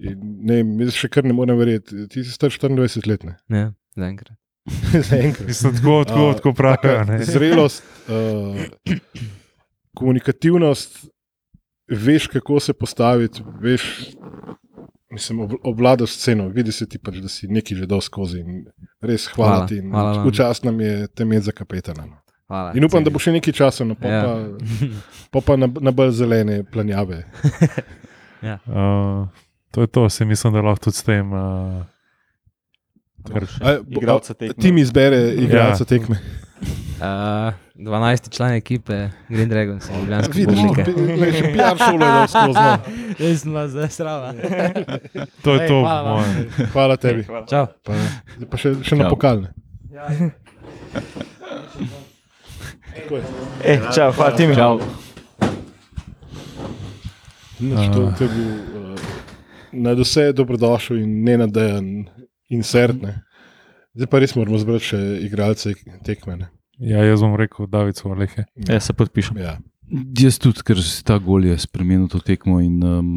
In, 0.00 0.16
ne, 0.42 0.56
jaz 0.80 0.96
še 0.96 1.08
kar 1.08 1.24
ne 1.24 1.32
morem 1.32 1.58
verjeti. 1.58 2.06
Ti 2.08 2.24
si 2.24 2.32
star 2.32 2.48
24 2.50 3.06
let. 3.06 3.24
ne. 3.24 3.34
Ja, 3.50 3.66
zaenkrat. 3.96 4.36
Zaenkrat. 5.10 5.46
mislim, 5.46 5.74
tako, 5.74 6.04
tako, 6.04 6.26
A, 6.26 6.34
tako 6.34 6.52
pravijo. 6.52 6.80
taka 6.94 7.04
ne. 7.06 7.18
Zrelost, 7.24 7.82
uh, 8.06 8.60
komunikativnost, 9.94 11.06
veš, 11.88 12.26
kako 12.28 12.60
se 12.60 12.72
postaviti, 12.72 13.42
veš, 13.60 13.82
mislim, 15.10 15.40
ob, 15.40 15.52
obvladaš 15.64 16.10
sceno, 16.12 16.48
vidi 16.48 16.72
se 16.72 16.86
ti 16.86 16.98
pač, 16.98 17.16
da 17.16 17.28
si 17.28 17.48
nekaj 17.48 17.76
že 17.76 17.86
dal 17.86 18.00
skozi. 18.00 18.44
Res 19.00 19.26
hvala, 19.28 19.66
Hvala, 19.82 20.14
ti. 20.14 20.28
Včasih 20.28 20.64
nam 20.64 20.80
je 20.80 21.06
te 21.08 21.22
imeti 21.22 21.44
za 21.44 21.52
kapetana. 21.52 22.06
no. 22.06 22.16
Hvala, 22.46 22.72
In 22.74 22.84
upam, 22.84 23.00
da 23.00 23.06
cenim. 23.06 23.12
bo 23.12 23.18
še 23.20 23.32
nekaj 23.32 23.52
časa, 23.54 23.84
no, 23.84 23.94
pa, 23.94 24.08
Ja. 24.08 24.22
pa, 24.22 24.34
pa, 25.30 25.40
pa 25.42 25.56
na, 25.56 25.68
na 25.80 25.90
bolj 25.92 26.10
zelene 26.12 26.62
planjave. 26.64 27.24
Uh, 28.40 29.28
to 29.70 29.80
je 29.80 29.86
to, 29.88 30.08
se 30.08 30.24
mislim, 30.24 30.52
da 30.52 30.60
lahko 30.60 30.80
tudi 30.82 30.96
s 30.96 31.02
tem. 31.02 31.32
Uh, 31.32 31.82
kar, 33.24 33.42
A, 33.60 33.76
bo- 33.80 33.98
Igralca 33.98 34.34
tekme. 34.34 34.54
Tim 34.56 34.78
izbere 34.78 35.34
igralca 35.34 35.82
Ja. 35.82 35.86
tekme. 35.88 36.16
Uh, 36.98 37.06
12. 37.76 38.30
član 38.30 38.52
ekipe 38.52 39.08
Green 39.28 39.48
Dragons, 39.48 39.88
Ljubljanske 39.90 40.32
Vidiš, 40.34 40.58
publike. 40.58 40.84
pi- 40.84 41.32
še 41.32 41.44
PR 41.46 41.78
šolo 41.78 42.06
je 42.06 42.28
skozi. 42.28 42.52
no. 42.54 42.78
Jaz 43.20 43.40
sem 43.40 43.52
vas 43.52 43.70
zdaj 43.70 43.88
srava. 43.88 44.32
to 45.42 45.54
je 45.54 45.60
Ej, 45.60 45.68
to, 45.68 45.80
hvala 45.80 46.02
moje. 46.10 46.48
Hvala 46.72 46.96
tebi. 46.96 47.24
Čau. 47.46 47.66
Pa, 47.82 47.92
pa 48.46 48.56
še, 48.56 48.74
še 48.82 48.96
na 48.96 49.04
Čau. 49.04 49.10
pokalne. 49.10 49.48
Tako 52.94 53.16
je. 53.16 53.22
Eh, 53.64 53.80
čau, 53.94 54.12
hvala 54.12 54.32
ti 54.32 54.46
mi. 54.46 54.54
Čau. 54.54 54.80
Nič, 57.60 57.80
to, 57.88 58.00
to 58.10 58.24
je 58.24 58.30
bil 58.30 58.50
uh, 58.52 58.96
na 59.72 59.94
vse 59.98 60.30
dobrodošel 60.36 61.02
in 61.02 61.20
ne 61.24 61.36
nadejan 61.44 61.90
insert. 62.50 63.02
Ne. 63.02 63.20
Zdaj 63.94 64.10
pa 64.10 64.20
res 64.22 64.36
moramo 64.38 64.58
zbrati 64.60 64.92
še 64.92 65.00
igralce 65.26 65.74
tekme. 66.06 66.36
Ne. 66.44 66.50
Ja, 66.80 67.04
jaz 67.04 67.20
bom 67.24 67.36
rekel, 67.36 67.68
David 67.68 67.98
Svalehe. 68.00 68.46
Ja, 68.68 68.80
se 68.80 68.94
podpišem. 68.96 69.40
Ja. 69.42 69.58
Jaz 70.16 70.38
tudi, 70.40 70.62
ker 70.64 70.78
si 70.80 71.02
ta 71.04 71.18
gol 71.20 71.48
je 71.48 71.56
spremenil 71.58 72.06
to 72.08 72.20
tekmo 72.22 72.60
in 72.62 72.78
um, 72.86 73.08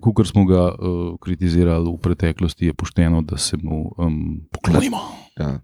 ko 0.00 0.24
smo 0.24 0.46
ga 0.48 0.70
uh, 0.70 1.16
kritizirali 1.20 1.90
v 1.90 1.98
preteklosti, 2.00 2.70
je 2.70 2.76
pošteno, 2.78 3.24
da 3.26 3.36
se 3.36 3.58
mu 3.60 3.90
um, 3.98 4.46
poklonimo. 4.54 5.02
Ja. 5.40 5.58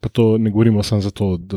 Pa 0.00 0.08
to 0.08 0.38
ne 0.38 0.50
govorimo 0.50 0.82
samo 0.82 1.00
zato, 1.00 1.36
da 1.36 1.56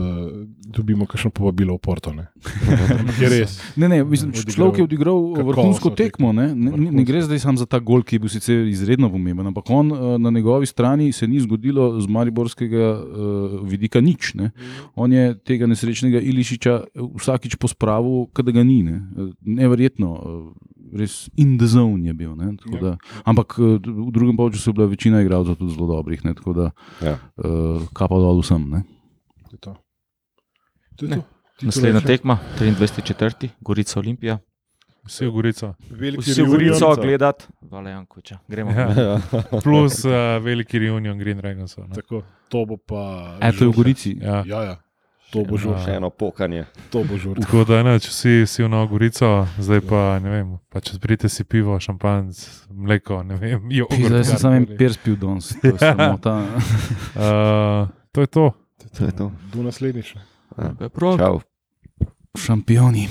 dobimo 0.65 1.05
kakšno 1.05 1.31
povabilo 1.31 1.75
v 1.75 1.77
Porto. 1.77 2.13
Ne. 2.13 2.27
Je 3.21 3.29
res. 3.29 3.57
Ne, 3.75 3.89
ne, 3.89 4.03
mislim, 4.03 4.31
človek 4.31 4.77
je 4.79 4.83
odigral 4.83 5.33
vrhunsko 5.43 5.91
tekmo. 5.91 6.31
Ne, 6.31 6.55
ne, 6.55 6.71
ne, 6.71 7.03
gre 7.03 7.19
zdaj 7.21 7.41
samo 7.43 7.59
za 7.59 7.67
ta 7.67 7.81
gol, 7.83 7.99
ki 7.99 8.15
je 8.15 8.23
bil 8.23 8.31
sicer 8.31 8.63
izredno 8.71 9.09
pomemben, 9.12 9.51
ampak 9.51 9.67
on, 9.67 9.91
eh, 9.91 10.15
na 10.23 10.31
njegovi 10.31 10.65
strani 10.65 11.12
se 11.12 11.27
ni 11.27 11.41
zgodilo 11.43 11.99
z 11.99 12.07
mariborskega 12.07 12.88
uh, 12.95 13.59
vidika 13.67 13.99
nič. 14.01 14.33
Ne. 14.39 14.53
On 14.95 15.12
je 15.12 15.36
tega 15.43 15.67
nesrečnega 15.67 16.23
Ilišiča 16.23 16.79
vsakič 17.19 17.59
pospravil, 17.59 18.29
kadar 18.31 18.55
ga 18.55 18.63
ni. 18.63 18.83
Ne. 18.88 19.01
Eh, 19.19 19.33
Neverjetno, 19.43 20.15
eh, 20.15 20.71
res 20.93 21.29
in 21.36 21.58
the 21.58 21.65
zone 21.65 22.08
je 22.08 22.13
bil. 22.13 22.36
Ne, 22.36 22.56
tako 22.58 22.75
Ja. 22.75 22.82
da, 22.82 22.97
ampak 23.25 23.56
eh, 23.58 23.77
v 23.79 24.12
drugem 24.12 24.38
polčasu 24.38 24.69
je 24.69 24.73
bila 24.73 24.88
večina 24.88 25.21
igralcev 25.21 25.56
tudi 25.56 25.73
zelo 25.73 25.88
dobrih. 25.88 26.25
Ne, 26.25 26.34
tako 26.34 26.53
da 26.53 26.71
Ja. 27.01 27.17
uh, 27.38 27.88
kapa 27.93 28.15
dol 28.15 28.39
vsem. 28.39 28.69
Ne. 28.69 28.84
To 29.49 29.51
je 29.51 29.60
to. 29.60 29.73
To 30.95 31.06
je 31.06 31.10
Ne. 31.10 31.15
to. 31.15 31.21
Ti 31.53 31.60
to 31.60 31.65
Naslednja 31.65 31.99
reče? 31.99 32.08
tekma, 32.08 32.39
23.4. 32.60 33.49
Gorica 33.62 33.99
Olimpija. 33.99 34.39
Vse. 35.03 35.25
Veliki 35.89 36.32
Vsi. 36.32 36.43
Gorico 36.43 36.95
gledati, 36.95 37.45
Vala 37.62 37.89
Jankoviča. 37.89 38.38
Gremo. 38.47 38.71
Ja. 38.71 39.21
Plus 39.63 40.06
uh, 40.06 40.12
veliki 40.39 40.79
reunion 40.79 41.17
Green 41.19 41.38
Dragons. 41.38 41.75
Tako, 41.95 42.23
to 42.49 42.65
bo 42.65 42.77
pa. 42.77 43.38
E, 43.41 43.51
to 43.51 43.63
je 43.63 43.69
v. 43.69 43.73
Gorici. 43.73 44.17
Ja. 44.21 44.43
Ja, 44.47 44.63
ja. 44.63 44.75
To 45.34 45.41
bo 45.50 45.58
Še 45.58 45.65
žur. 45.65 45.78
Še 45.82 45.96
eno 45.98 46.10
pokanje. 46.13 46.67
To 46.93 47.02
bo 47.08 47.17
žur. 47.17 47.39
Tako 47.41 47.63
da 47.65 47.82
ne, 47.86 47.96
če 48.04 48.12
si, 48.13 48.34
si 48.50 48.62
v 48.62 48.69
Novo 48.69 48.91
Gorico, 48.93 49.32
zdaj 49.58 49.82
pa 49.89 50.02
ne 50.22 50.30
vem, 50.30 50.52
pa 50.69 50.84
če 50.84 51.00
pridete 51.02 51.32
si 51.34 51.46
pivo, 51.50 51.80
šampanc, 51.82 52.43
mleko, 52.69 53.24
ne 53.26 53.39
vem, 53.41 53.65
jogurt. 53.82 54.13
Zdaj 54.13 54.28
sem 54.30 54.43
samo 54.46 54.62
en 54.62 54.69
pers 54.78 55.00
pil 55.02 55.17
danes. 55.17 55.50
to 55.58 55.74
je 55.74 55.78
sramota. 55.82 56.38
Uh, 57.17 57.89
to 58.13 58.28
je 58.28 58.30
to. 58.30 58.46
To 58.93 59.10
je 59.10 59.13
to. 59.17 59.32
Do 59.54 59.65
naslednjič. 59.65 60.15
Ja. 60.54 60.89
Prav. 60.93 61.41
Šampioni. 62.38 63.10